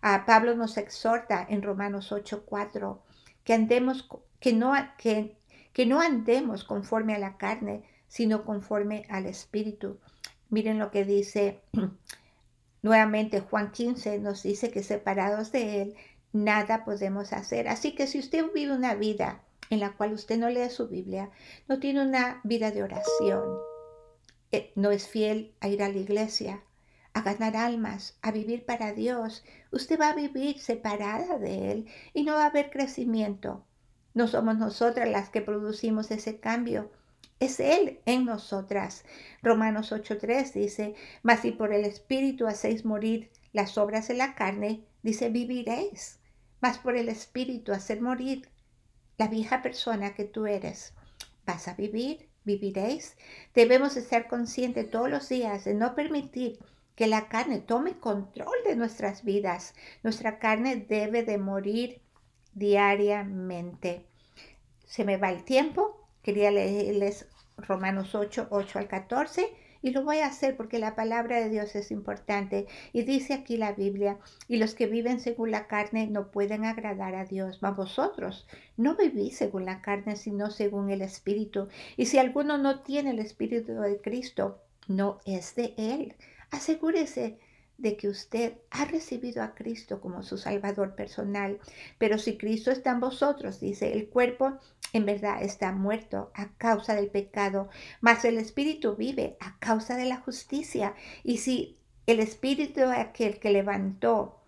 A 0.00 0.24
Pablo 0.24 0.54
nos 0.54 0.76
exhorta 0.76 1.44
en 1.48 1.62
Romanos 1.62 2.12
8:4 2.12 3.00
que 3.44 3.54
andemos, 3.54 4.08
que 4.38 4.52
no, 4.52 4.74
que, 4.98 5.36
que 5.72 5.86
no 5.86 6.00
andemos 6.00 6.64
conforme 6.64 7.14
a 7.14 7.18
la 7.18 7.36
carne, 7.36 7.82
sino 8.06 8.44
conforme 8.44 9.04
al 9.08 9.26
Espíritu. 9.26 9.98
Miren 10.48 10.78
lo 10.78 10.90
que 10.90 11.04
dice 11.04 11.60
nuevamente 12.82 13.40
Juan 13.40 13.72
15, 13.72 14.18
nos 14.18 14.42
dice 14.42 14.70
que 14.70 14.82
separados 14.82 15.50
de 15.50 15.82
Él 15.82 15.94
nada 16.32 16.84
podemos 16.84 17.32
hacer. 17.32 17.68
Así 17.68 17.94
que 17.94 18.06
si 18.06 18.18
usted 18.18 18.46
vive 18.54 18.72
una 18.72 18.94
vida 18.94 19.42
en 19.72 19.80
la 19.80 19.94
cual 19.94 20.12
usted 20.12 20.38
no 20.38 20.50
lee 20.50 20.68
su 20.68 20.86
Biblia, 20.86 21.30
no 21.66 21.80
tiene 21.80 22.02
una 22.02 22.42
vida 22.44 22.70
de 22.70 22.82
oración, 22.82 23.56
eh, 24.50 24.70
no 24.74 24.90
es 24.90 25.08
fiel 25.08 25.54
a 25.60 25.68
ir 25.68 25.82
a 25.82 25.88
la 25.88 25.96
iglesia, 25.96 26.62
a 27.14 27.22
ganar 27.22 27.56
almas, 27.56 28.18
a 28.20 28.32
vivir 28.32 28.66
para 28.66 28.92
Dios, 28.92 29.42
usted 29.70 29.98
va 29.98 30.10
a 30.10 30.14
vivir 30.14 30.60
separada 30.60 31.38
de 31.38 31.72
Él 31.72 31.86
y 32.12 32.24
no 32.24 32.34
va 32.34 32.42
a 32.42 32.48
haber 32.48 32.68
crecimiento. 32.68 33.64
No 34.12 34.28
somos 34.28 34.58
nosotras 34.58 35.08
las 35.08 35.30
que 35.30 35.40
producimos 35.40 36.10
ese 36.10 36.38
cambio. 36.38 36.90
Es 37.40 37.58
Él 37.58 38.00
en 38.04 38.26
nosotras. 38.26 39.06
Romanos 39.42 39.90
8.3 39.90 40.52
dice, 40.52 40.94
mas 41.22 41.40
si 41.40 41.50
por 41.50 41.72
el 41.72 41.86
Espíritu 41.86 42.46
hacéis 42.46 42.84
morir 42.84 43.30
las 43.54 43.78
obras 43.78 44.08
de 44.08 44.14
la 44.14 44.34
carne, 44.34 44.84
dice, 45.02 45.30
viviréis 45.30 46.18
vas 46.62 46.78
por 46.78 46.96
el 46.96 47.08
Espíritu 47.08 47.72
hacer 47.72 48.00
morir 48.00 48.48
la 49.18 49.28
vieja 49.28 49.62
persona 49.62 50.14
que 50.14 50.24
tú 50.24 50.46
eres. 50.46 50.94
Vas 51.46 51.68
a 51.68 51.74
vivir, 51.74 52.28
viviréis. 52.44 53.16
Debemos 53.54 53.96
estar 53.96 54.28
conscientes 54.28 54.90
todos 54.90 55.10
los 55.10 55.28
días 55.28 55.64
de 55.64 55.74
no 55.74 55.94
permitir 55.94 56.58
que 56.94 57.06
la 57.06 57.28
carne 57.28 57.60
tome 57.60 57.98
control 57.98 58.54
de 58.64 58.76
nuestras 58.76 59.24
vidas. 59.24 59.74
Nuestra 60.02 60.38
carne 60.38 60.76
debe 60.76 61.22
de 61.22 61.38
morir 61.38 62.00
diariamente. 62.54 64.06
Se 64.84 65.04
me 65.04 65.16
va 65.16 65.30
el 65.30 65.44
tiempo. 65.44 66.06
Quería 66.22 66.50
leerles 66.50 67.26
Romanos 67.56 68.14
8, 68.14 68.48
8 68.50 68.78
al 68.78 68.88
14 68.88 69.61
y 69.82 69.90
lo 69.90 70.04
voy 70.04 70.18
a 70.18 70.26
hacer 70.26 70.56
porque 70.56 70.78
la 70.78 70.94
palabra 70.94 71.40
de 71.40 71.50
Dios 71.50 71.74
es 71.74 71.90
importante. 71.90 72.66
Y 72.92 73.02
dice 73.02 73.34
aquí 73.34 73.56
la 73.56 73.72
Biblia, 73.72 74.18
y 74.48 74.56
los 74.56 74.74
que 74.74 74.86
viven 74.86 75.20
según 75.20 75.50
la 75.50 75.66
carne 75.66 76.06
no 76.06 76.30
pueden 76.30 76.64
agradar 76.64 77.14
a 77.16 77.24
Dios. 77.24 77.58
Mas 77.60 77.76
vosotros 77.76 78.46
no 78.76 78.96
vivís 78.96 79.36
según 79.36 79.64
la 79.64 79.82
carne, 79.82 80.16
sino 80.16 80.50
según 80.50 80.90
el 80.90 81.02
Espíritu. 81.02 81.68
Y 81.96 82.06
si 82.06 82.18
alguno 82.18 82.58
no 82.58 82.80
tiene 82.80 83.10
el 83.10 83.18
Espíritu 83.18 83.72
de 83.72 84.00
Cristo, 84.00 84.62
no 84.86 85.18
es 85.26 85.54
de 85.56 85.74
Él. 85.76 86.14
Asegúrese 86.50 87.38
de 87.78 87.96
que 87.96 88.08
usted 88.08 88.54
ha 88.70 88.84
recibido 88.84 89.42
a 89.42 89.54
Cristo 89.54 90.00
como 90.00 90.22
su 90.22 90.38
Salvador 90.38 90.94
personal. 90.94 91.58
Pero 91.98 92.18
si 92.18 92.38
Cristo 92.38 92.70
está 92.70 92.92
en 92.92 93.00
vosotros, 93.00 93.58
dice, 93.58 93.92
el 93.92 94.08
cuerpo 94.08 94.58
en 94.92 95.06
verdad 95.06 95.42
está 95.42 95.72
muerto 95.72 96.30
a 96.34 96.48
causa 96.58 96.94
del 96.94 97.08
pecado, 97.08 97.68
mas 98.00 98.24
el 98.24 98.38
Espíritu 98.38 98.96
vive 98.96 99.36
a 99.40 99.58
causa 99.58 99.96
de 99.96 100.04
la 100.04 100.18
justicia. 100.18 100.94
Y 101.24 101.38
si 101.38 101.78
el 102.06 102.20
Espíritu 102.20 102.82
aquel 102.82 103.38
que 103.38 103.50
levantó 103.50 104.40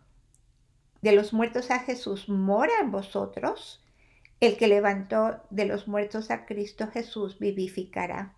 de 1.03 1.13
los 1.13 1.33
muertos 1.33 1.71
a 1.71 1.81
Jesús 1.81 2.29
mora 2.29 2.73
en 2.81 2.91
vosotros, 2.91 3.83
el 4.41 4.57
que 4.57 4.69
levantó 4.69 5.41
de 5.51 5.65
los 5.65 5.89
muertos 5.89 6.31
a 6.31 6.45
Cristo 6.45 6.89
Jesús 6.89 7.39
vivificará. 7.39 8.35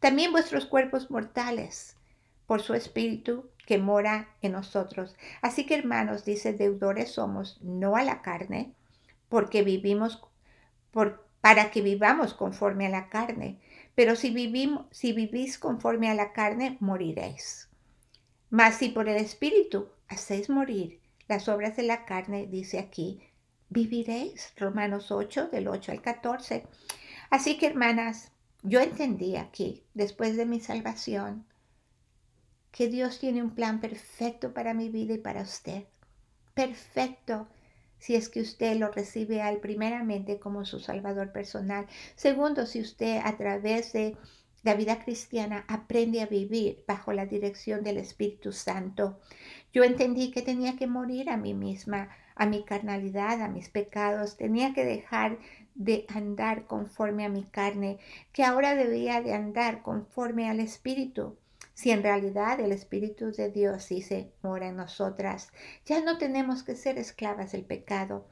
También 0.00 0.32
vuestros 0.32 0.66
cuerpos 0.66 1.10
mortales, 1.10 1.96
por 2.46 2.62
su 2.62 2.74
Espíritu 2.74 3.50
que 3.66 3.78
mora 3.78 4.28
en 4.40 4.52
nosotros. 4.52 5.16
Así 5.42 5.66
que 5.66 5.74
hermanos, 5.74 6.24
dice, 6.24 6.52
deudores 6.52 7.12
somos, 7.12 7.60
no 7.60 7.96
a 7.96 8.04
la 8.04 8.22
carne, 8.22 8.72
porque 9.28 9.62
vivimos 9.62 10.22
por, 10.92 11.25
para 11.46 11.70
que 11.70 11.80
vivamos 11.80 12.34
conforme 12.34 12.86
a 12.86 12.90
la 12.90 13.08
carne. 13.08 13.60
Pero 13.94 14.16
si, 14.16 14.30
vivís 14.32 15.58
conforme 15.58 16.10
a 16.10 16.14
la 16.14 16.32
carne, 16.32 16.76
moriréis. 16.80 17.68
Mas 18.50 18.78
si 18.78 18.88
por 18.88 19.08
el 19.08 19.18
Espíritu 19.18 19.86
hacéis 20.08 20.50
morir 20.50 20.98
las 21.28 21.48
obras 21.48 21.76
de 21.76 21.84
la 21.84 22.04
carne, 22.04 22.48
dice 22.48 22.80
aquí, 22.80 23.22
viviréis. 23.68 24.54
Romanos 24.56 25.12
8, 25.12 25.46
del 25.52 25.68
8 25.68 25.92
al 25.92 26.02
14. 26.02 26.66
Así 27.30 27.56
que 27.58 27.66
hermanas, 27.66 28.32
yo 28.64 28.80
entendí 28.80 29.36
aquí, 29.36 29.84
después 29.94 30.36
de 30.36 30.46
mi 30.46 30.58
salvación, 30.58 31.46
que 32.72 32.88
Dios 32.88 33.20
tiene 33.20 33.40
un 33.40 33.54
plan 33.54 33.78
perfecto 33.78 34.52
para 34.52 34.74
mi 34.74 34.88
vida 34.88 35.14
y 35.14 35.18
para 35.18 35.42
usted. 35.42 35.84
Perfecto 36.54 37.46
si 37.98 38.14
es 38.14 38.28
que 38.28 38.40
usted 38.40 38.76
lo 38.76 38.90
recibe 38.90 39.42
a 39.42 39.50
él 39.50 39.58
primeramente 39.58 40.38
como 40.38 40.64
su 40.64 40.80
Salvador 40.80 41.32
personal. 41.32 41.86
Segundo, 42.14 42.66
si 42.66 42.80
usted 42.80 43.20
a 43.24 43.36
través 43.36 43.92
de 43.92 44.16
la 44.66 44.74
vida 44.74 44.98
cristiana 44.98 45.64
aprende 45.68 46.20
a 46.20 46.26
vivir 46.26 46.82
bajo 46.88 47.12
la 47.12 47.24
dirección 47.24 47.84
del 47.84 47.98
Espíritu 47.98 48.50
Santo. 48.50 49.20
Yo 49.72 49.84
entendí 49.84 50.32
que 50.32 50.42
tenía 50.42 50.76
que 50.76 50.88
morir 50.88 51.30
a 51.30 51.36
mí 51.36 51.54
misma, 51.54 52.08
a 52.34 52.46
mi 52.46 52.64
carnalidad, 52.64 53.40
a 53.42 53.48
mis 53.48 53.68
pecados, 53.68 54.36
tenía 54.36 54.74
que 54.74 54.84
dejar 54.84 55.38
de 55.76 56.04
andar 56.08 56.66
conforme 56.66 57.24
a 57.24 57.28
mi 57.28 57.44
carne, 57.44 57.98
que 58.32 58.42
ahora 58.42 58.74
debía 58.74 59.20
de 59.20 59.34
andar 59.34 59.82
conforme 59.82 60.50
al 60.50 60.58
Espíritu. 60.58 61.36
Si 61.76 61.90
en 61.90 62.02
realidad 62.02 62.58
el 62.58 62.72
Espíritu 62.72 63.32
de 63.32 63.50
Dios 63.50 63.90
dice, 63.90 64.32
mora 64.42 64.68
en 64.68 64.76
nosotras, 64.76 65.52
ya 65.84 66.00
no 66.00 66.16
tenemos 66.16 66.62
que 66.62 66.74
ser 66.74 66.96
esclavas 66.96 67.52
del 67.52 67.66
pecado. 67.66 68.26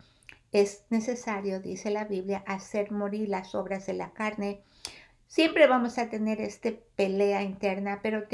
es 0.50 0.84
necesario, 0.88 1.60
dice 1.60 1.90
la 1.90 2.04
Biblia, 2.04 2.42
hacer 2.46 2.90
morir 2.90 3.28
las 3.28 3.54
obras 3.54 3.84
de 3.84 3.92
la 3.92 4.14
carne. 4.14 4.62
Siempre 5.26 5.66
vamos 5.66 5.98
a 5.98 6.08
tener 6.08 6.40
esta 6.40 6.70
pelea 6.96 7.42
interna, 7.42 8.00
pero 8.02 8.26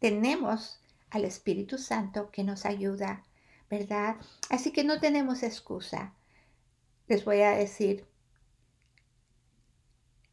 tenemos 0.00 0.80
al 1.10 1.24
Espíritu 1.24 1.78
Santo 1.78 2.32
que 2.32 2.42
nos 2.42 2.66
ayuda, 2.66 3.22
¿verdad? 3.70 4.16
Así 4.50 4.72
que 4.72 4.82
no 4.82 4.98
tenemos 4.98 5.44
excusa. 5.44 6.12
Les 7.06 7.24
voy 7.24 7.42
a 7.42 7.52
decir, 7.52 8.04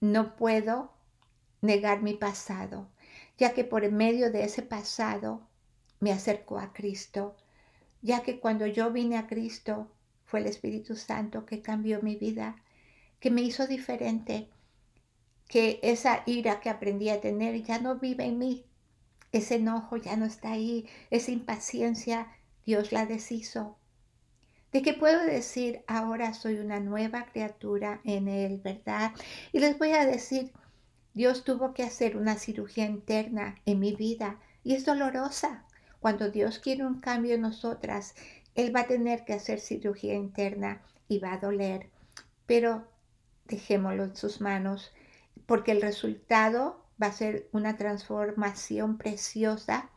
no 0.02 0.36
puedo 0.36 0.92
negar 1.62 2.02
mi 2.02 2.16
pasado, 2.16 2.90
ya 3.38 3.54
que 3.54 3.64
por 3.64 3.90
medio 3.92 4.32
de 4.32 4.44
ese 4.44 4.62
pasado 4.62 5.48
me 6.00 6.12
acerco 6.12 6.60
a 6.60 6.74
Cristo, 6.74 7.36
ya 8.02 8.22
que 8.22 8.40
cuando 8.40 8.68
yo 8.68 8.92
vine 8.92 9.18
a 9.18 9.28
Cristo 9.28 9.88
fue 10.26 10.42
el 10.42 10.48
Espíritu 10.48 10.96
Santo 10.96 11.46
que 11.46 11.62
cambió 11.62 12.02
mi 12.02 12.16
vida, 12.16 12.58
que 13.20 13.32
me 13.32 13.42
hizo 13.42 13.68
diferente, 13.68 14.50
que 15.48 15.80
esa 15.84 16.24
ira 16.26 16.60
que 16.60 16.70
aprendí 16.70 17.10
a 17.10 17.22
tener 17.22 17.64
ya 17.64 17.80
no 17.80 18.00
vive 18.00 18.26
en 18.26 18.40
mí, 18.40 18.66
ese 19.32 19.56
enojo 19.56 19.98
ya 19.98 20.16
no 20.16 20.26
está 20.26 20.52
ahí, 20.52 20.88
esa 21.10 21.32
impaciencia 21.32 22.28
Dios 22.66 22.92
la 22.92 23.06
deshizo. 23.06 23.78
De 24.72 24.82
que 24.82 24.94
puedo 24.94 25.24
decir, 25.24 25.84
ahora 25.88 26.34
soy 26.34 26.56
una 26.56 26.80
nueva 26.80 27.26
criatura 27.26 28.02
en 28.04 28.28
Él, 28.28 28.60
¿verdad? 28.64 29.12
Y 29.52 29.60
les 29.60 29.78
voy 29.78 29.92
a 29.92 30.06
decir, 30.06 30.52
Dios 31.14 31.44
tuvo 31.44 31.74
que 31.74 31.84
hacer 31.84 32.18
una 32.18 32.36
cirugía 32.36 32.86
interna 32.86 33.56
en 33.66 33.80
mi 33.80 33.96
vida 33.96 34.40
y 34.64 34.74
es 34.74 34.86
dolorosa. 34.86 35.66
Cuando 36.00 36.32
Dios 36.32 36.60
quiere 36.60 36.86
un 36.86 37.00
cambio 37.00 37.36
en 37.36 37.42
nosotras, 37.42 38.16
Él 38.56 38.76
va 38.76 38.82
a 38.82 38.88
tener 38.88 39.24
que 39.24 39.34
hacer 39.34 39.60
cirugía 39.60 40.16
interna 40.16 40.82
y 41.08 41.20
va 41.20 41.34
a 41.34 41.38
doler. 41.38 41.90
Pero 42.46 42.88
dejémoslo 43.46 44.06
en 44.06 44.16
sus 44.16 44.42
manos, 44.42 44.92
porque 45.46 45.72
el 45.72 45.82
resultado 45.82 46.84
va 47.02 47.08
a 47.08 47.14
ser 47.14 47.48
una 47.52 47.78
transformación 47.78 48.98
preciosa 48.98 49.90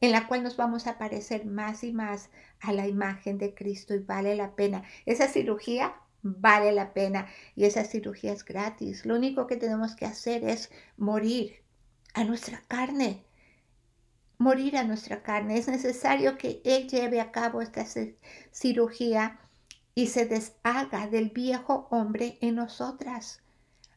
en 0.00 0.12
la 0.12 0.26
cual 0.26 0.42
nos 0.42 0.56
vamos 0.56 0.86
a 0.86 0.98
parecer 0.98 1.44
más 1.44 1.84
y 1.84 1.92
más 1.92 2.30
a 2.60 2.72
la 2.72 2.88
imagen 2.88 3.38
de 3.38 3.54
Cristo 3.54 3.94
y 3.94 3.98
vale 3.98 4.34
la 4.34 4.56
pena. 4.56 4.82
Esa 5.06 5.28
cirugía 5.28 5.94
vale 6.22 6.72
la 6.72 6.92
pena 6.92 7.26
y 7.54 7.64
esa 7.64 7.84
cirugía 7.84 8.32
es 8.32 8.44
gratis. 8.44 9.06
Lo 9.06 9.16
único 9.16 9.46
que 9.46 9.56
tenemos 9.56 9.94
que 9.94 10.06
hacer 10.06 10.44
es 10.44 10.70
morir 10.96 11.62
a 12.14 12.24
nuestra 12.24 12.62
carne. 12.68 13.24
Morir 14.38 14.76
a 14.76 14.84
nuestra 14.84 15.22
carne. 15.22 15.58
Es 15.58 15.68
necesario 15.68 16.38
que 16.38 16.60
Él 16.64 16.88
lleve 16.88 17.20
a 17.20 17.30
cabo 17.30 17.60
esta 17.60 17.84
cirugía 18.52 19.38
y 19.94 20.06
se 20.06 20.26
deshaga 20.26 21.08
del 21.08 21.30
viejo 21.30 21.88
hombre 21.90 22.38
en 22.40 22.54
nosotras. 22.54 23.42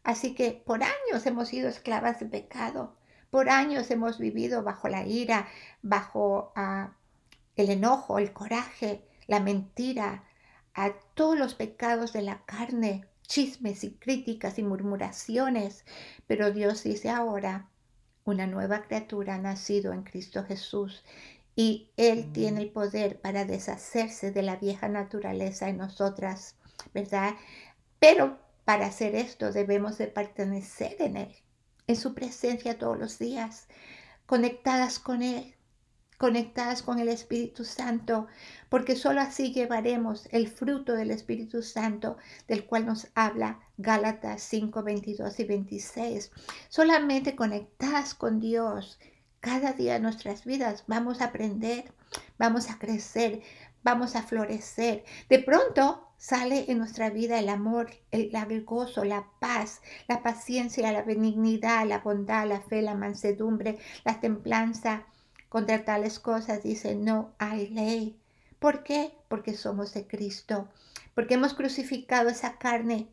Así 0.04 0.36
que 0.36 0.52
por 0.66 0.84
años 0.84 1.26
hemos 1.26 1.48
sido 1.48 1.70
esclavas 1.70 2.20
de 2.20 2.26
pecado. 2.26 2.96
Por 3.30 3.50
años 3.50 3.90
hemos 3.90 4.20
vivido 4.20 4.64
bajo 4.64 4.90
la 4.90 5.08
ira, 5.08 5.48
bajo 5.82 6.52
ah, 6.56 6.92
el 7.56 7.70
enojo, 7.70 8.20
el 8.20 8.34
coraje, 8.34 9.08
la 9.28 9.40
mentira, 9.40 10.24
a 10.74 10.94
todos 11.14 11.38
los 11.38 11.56
pecados 11.56 12.14
de 12.14 12.22
la 12.22 12.44
carne, 12.46 13.06
chismes 13.28 13.84
y 13.84 13.92
críticas 13.96 14.60
y 14.60 14.64
murmuraciones. 14.64 15.86
Pero 16.28 16.52
Dios 16.52 16.84
dice 16.84 17.10
ahora, 17.10 17.70
una 18.26 18.48
nueva 18.48 18.84
criatura 18.84 19.36
ha 19.36 19.40
nacido 19.40 19.94
en 19.94 20.04
Cristo 20.04 20.44
Jesús 20.44 21.04
y 21.56 21.90
Él 21.98 22.32
tiene 22.34 22.62
el 22.62 22.72
poder 22.72 23.20
para 23.22 23.46
deshacerse 23.46 24.32
de 24.32 24.42
la 24.42 24.56
vieja 24.56 24.88
naturaleza 24.88 25.70
en 25.70 25.78
nosotras, 25.78 26.56
¿verdad? 26.94 27.36
Pero 28.00 28.40
para 28.66 28.88
hacer 28.88 29.16
esto 29.16 29.52
debemos 29.52 29.98
de 29.98 30.08
pertenecer 30.08 30.96
en 31.00 31.18
Él, 31.18 31.36
en 31.88 31.96
su 31.96 32.14
presencia 32.14 32.78
todos 32.78 32.98
los 32.98 33.20
días, 33.20 33.68
conectadas 34.26 35.00
con 35.00 35.22
Él, 35.22 35.56
conectadas 36.24 36.84
con 36.84 37.00
el 37.00 37.10
Espíritu 37.10 37.66
Santo, 37.66 38.28
porque 38.70 38.96
sólo 38.96 39.20
así 39.20 39.52
llevaremos 39.52 40.30
el 40.32 40.48
fruto 40.48 40.94
del 40.94 41.12
Espíritu 41.12 41.62
Santo 41.62 42.16
del 42.48 42.66
cual 42.66 42.86
nos 42.86 43.08
habla 43.14 43.60
Gálatas 43.76 44.42
5, 44.44 44.84
22 44.84 45.38
y 45.42 45.44
26. 45.44 46.32
Solamente 46.70 47.36
conectadas 47.36 48.14
con 48.14 48.40
Dios 48.40 49.00
cada 49.42 49.74
día 49.74 49.96
de 49.96 50.00
nuestras 50.00 50.46
vidas 50.46 50.86
vamos 50.88 51.20
a 51.20 51.26
aprender, 51.26 51.92
vamos 52.38 52.70
a 52.70 52.80
crecer, 52.80 53.42
vamos 53.84 54.16
a 54.16 54.24
florecer. 54.24 55.04
De 55.28 55.40
pronto 55.40 56.08
sale 56.16 56.72
en 56.72 56.78
nuestra 56.78 57.10
vida 57.10 57.38
el 57.38 57.50
amor, 57.50 57.92
el, 58.12 58.32
gozo, 58.64 59.04
la 59.04 59.28
paz, 59.42 59.82
la 60.08 60.24
paciencia, 60.24 60.90
la 60.94 61.02
benignidad, 61.02 61.86
la 61.86 62.00
bondad, 62.00 62.48
la 62.48 62.62
fe, 62.62 62.82
la 62.82 62.96
mansedumbre, 62.96 63.78
la 64.06 64.22
templanza. 64.22 65.06
Contra 65.54 65.86
tales 65.86 66.20
cosas 66.20 66.64
dice, 66.64 66.96
no 66.96 67.36
hay 67.38 67.68
ley. 67.68 68.20
¿Por 68.58 68.82
qué? 68.82 69.14
Porque 69.28 69.54
somos 69.54 69.94
de 69.94 70.08
Cristo, 70.08 70.68
porque 71.14 71.36
hemos 71.36 71.54
crucificado 71.54 72.30
esa 72.30 72.58
carne 72.58 73.08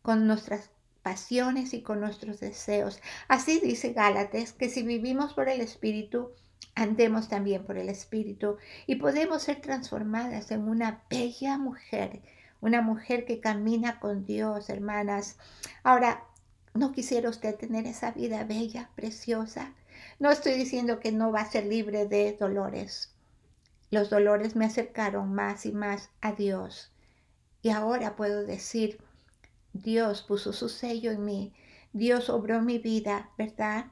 con 0.00 0.26
nuestras 0.26 0.70
pasiones 1.02 1.74
y 1.74 1.82
con 1.82 2.00
nuestros 2.00 2.40
deseos. 2.40 2.98
Así 3.28 3.60
dice 3.60 3.92
Gálatas, 3.92 4.54
que 4.54 4.70
si 4.70 4.82
vivimos 4.82 5.34
por 5.34 5.50
el 5.50 5.60
Espíritu, 5.60 6.30
andemos 6.74 7.28
también 7.28 7.62
por 7.66 7.76
el 7.76 7.90
Espíritu 7.90 8.56
y 8.86 8.94
podemos 8.94 9.42
ser 9.42 9.60
transformadas 9.60 10.50
en 10.50 10.66
una 10.66 11.02
bella 11.10 11.58
mujer, 11.58 12.22
una 12.62 12.80
mujer 12.80 13.26
que 13.26 13.38
camina 13.38 14.00
con 14.00 14.24
Dios, 14.24 14.70
hermanas. 14.70 15.36
Ahora, 15.82 16.24
¿no 16.72 16.92
quisiera 16.92 17.28
usted 17.28 17.54
tener 17.54 17.86
esa 17.86 18.12
vida 18.12 18.44
bella, 18.44 18.88
preciosa? 18.94 19.74
No 20.22 20.30
estoy 20.30 20.52
diciendo 20.52 21.00
que 21.00 21.10
no 21.10 21.32
va 21.32 21.40
a 21.40 21.50
ser 21.50 21.66
libre 21.66 22.06
de 22.06 22.36
dolores. 22.38 23.10
Los 23.90 24.08
dolores 24.08 24.54
me 24.54 24.66
acercaron 24.66 25.34
más 25.34 25.66
y 25.66 25.72
más 25.72 26.10
a 26.20 26.30
Dios. 26.30 26.92
Y 27.60 27.70
ahora 27.70 28.14
puedo 28.14 28.44
decir, 28.44 29.00
Dios 29.72 30.22
puso 30.22 30.52
su 30.52 30.68
sello 30.68 31.10
en 31.10 31.24
mí. 31.24 31.52
Dios 31.92 32.30
obró 32.30 32.62
mi 32.62 32.78
vida, 32.78 33.30
¿verdad? 33.36 33.86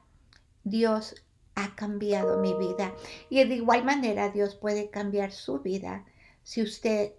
Dios 0.63 1.21
ha 1.55 1.75
cambiado 1.75 2.37
mi 2.37 2.53
vida. 2.53 2.95
Y 3.29 3.43
de 3.43 3.55
igual 3.55 3.83
manera 3.83 4.29
Dios 4.29 4.55
puede 4.55 4.89
cambiar 4.89 5.33
su 5.33 5.59
vida 5.59 6.05
si 6.43 6.61
usted, 6.61 7.11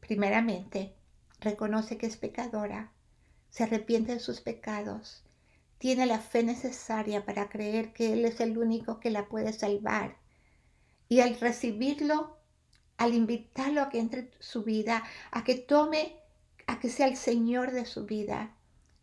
primeramente, 0.00 0.92
reconoce 1.38 1.98
que 1.98 2.06
es 2.06 2.16
pecadora, 2.16 2.90
se 3.48 3.62
arrepiente 3.62 4.14
de 4.14 4.18
sus 4.18 4.40
pecados, 4.40 5.22
tiene 5.78 6.06
la 6.06 6.18
fe 6.18 6.42
necesaria 6.42 7.24
para 7.24 7.48
creer 7.48 7.92
que 7.92 8.12
Él 8.12 8.24
es 8.24 8.40
el 8.40 8.58
único 8.58 9.00
que 9.00 9.10
la 9.10 9.28
puede 9.28 9.52
salvar. 9.52 10.16
Y 11.08 11.20
al 11.20 11.38
recibirlo, 11.38 12.38
al 12.96 13.14
invitarlo 13.14 13.82
a 13.82 13.88
que 13.88 13.98
entre 13.98 14.20
en 14.20 14.30
su 14.40 14.64
vida, 14.64 15.04
a 15.30 15.44
que 15.44 15.54
tome, 15.54 16.16
a 16.66 16.80
que 16.80 16.88
sea 16.88 17.06
el 17.06 17.16
Señor 17.16 17.72
de 17.72 17.84
su 17.84 18.06
vida, 18.06 18.56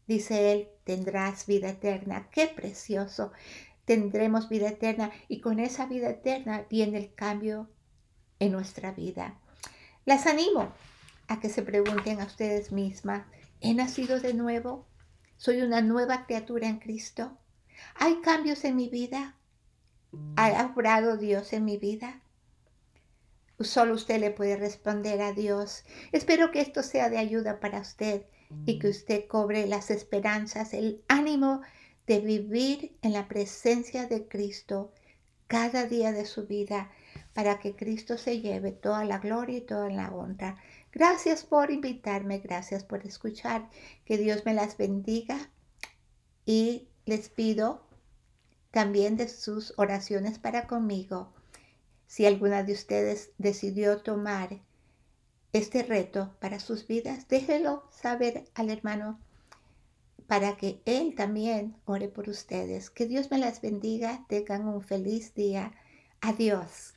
dice 0.07 0.51
Él, 0.51 0.69
tendrás 0.83 1.45
vida 1.45 1.69
eterna. 1.69 2.29
Qué 2.31 2.47
precioso 2.47 3.31
tendremos 3.85 4.49
vida 4.49 4.69
eterna 4.69 5.11
y 5.27 5.41
con 5.41 5.59
esa 5.59 5.85
vida 5.85 6.09
eterna 6.09 6.65
viene 6.69 6.97
el 6.97 7.13
cambio 7.13 7.69
en 8.39 8.51
nuestra 8.51 8.91
vida. 8.91 9.39
Las 10.05 10.25
animo 10.25 10.73
a 11.27 11.39
que 11.39 11.49
se 11.49 11.61
pregunten 11.61 12.19
a 12.21 12.25
ustedes 12.25 12.71
mismas, 12.71 13.25
¿he 13.61 13.73
nacido 13.73 14.19
de 14.19 14.33
nuevo? 14.33 14.85
¿Soy 15.37 15.61
una 15.61 15.81
nueva 15.81 16.25
criatura 16.25 16.67
en 16.67 16.79
Cristo? 16.79 17.37
¿Hay 17.95 18.21
cambios 18.21 18.63
en 18.63 18.75
mi 18.75 18.89
vida? 18.89 19.35
¿Ha 20.35 20.71
obrado 20.73 21.17
Dios 21.17 21.53
en 21.53 21.65
mi 21.65 21.77
vida? 21.77 22.21
Solo 23.59 23.93
usted 23.93 24.19
le 24.19 24.31
puede 24.31 24.57
responder 24.57 25.21
a 25.21 25.31
Dios. 25.31 25.83
Espero 26.11 26.51
que 26.51 26.61
esto 26.61 26.83
sea 26.83 27.09
de 27.09 27.17
ayuda 27.17 27.59
para 27.59 27.81
usted 27.81 28.23
y 28.65 28.79
que 28.79 28.89
usted 28.89 29.27
cobre 29.27 29.67
las 29.67 29.89
esperanzas, 29.89 30.73
el 30.73 31.03
ánimo 31.07 31.61
de 32.07 32.19
vivir 32.19 32.97
en 33.01 33.13
la 33.13 33.27
presencia 33.27 34.07
de 34.07 34.27
Cristo 34.27 34.91
cada 35.47 35.85
día 35.85 36.11
de 36.11 36.25
su 36.25 36.47
vida 36.47 36.91
para 37.33 37.59
que 37.59 37.75
Cristo 37.75 38.17
se 38.17 38.41
lleve 38.41 38.71
toda 38.71 39.05
la 39.05 39.19
gloria 39.19 39.57
y 39.57 39.61
toda 39.61 39.89
la 39.89 40.11
honra. 40.11 40.57
Gracias 40.93 41.43
por 41.43 41.71
invitarme, 41.71 42.37
gracias 42.37 42.83
por 42.83 43.03
escuchar. 43.05 43.67
Que 44.05 44.17
Dios 44.17 44.45
me 44.45 44.53
las 44.53 44.77
bendiga 44.77 45.49
y 46.45 46.87
les 47.05 47.29
pido 47.29 47.81
también 48.69 49.17
de 49.17 49.27
sus 49.27 49.73
oraciones 49.77 50.37
para 50.37 50.67
conmigo. 50.67 51.33
Si 52.05 52.27
alguna 52.27 52.61
de 52.61 52.73
ustedes 52.73 53.31
decidió 53.39 54.01
tomar 54.01 54.61
este 55.51 55.81
reto 55.81 56.35
para 56.39 56.59
sus 56.59 56.85
vidas, 56.85 57.27
déjelo 57.27 57.89
saber 57.91 58.45
al 58.53 58.69
hermano 58.69 59.19
para 60.27 60.57
que 60.57 60.81
Él 60.85 61.15
también 61.15 61.75
ore 61.85 62.07
por 62.07 62.29
ustedes. 62.29 62.91
Que 62.91 63.07
Dios 63.07 63.31
me 63.31 63.39
las 63.39 63.61
bendiga, 63.61 64.25
tengan 64.29 64.67
un 64.67 64.81
feliz 64.83 65.33
día. 65.33 65.73
Adiós. 66.21 66.93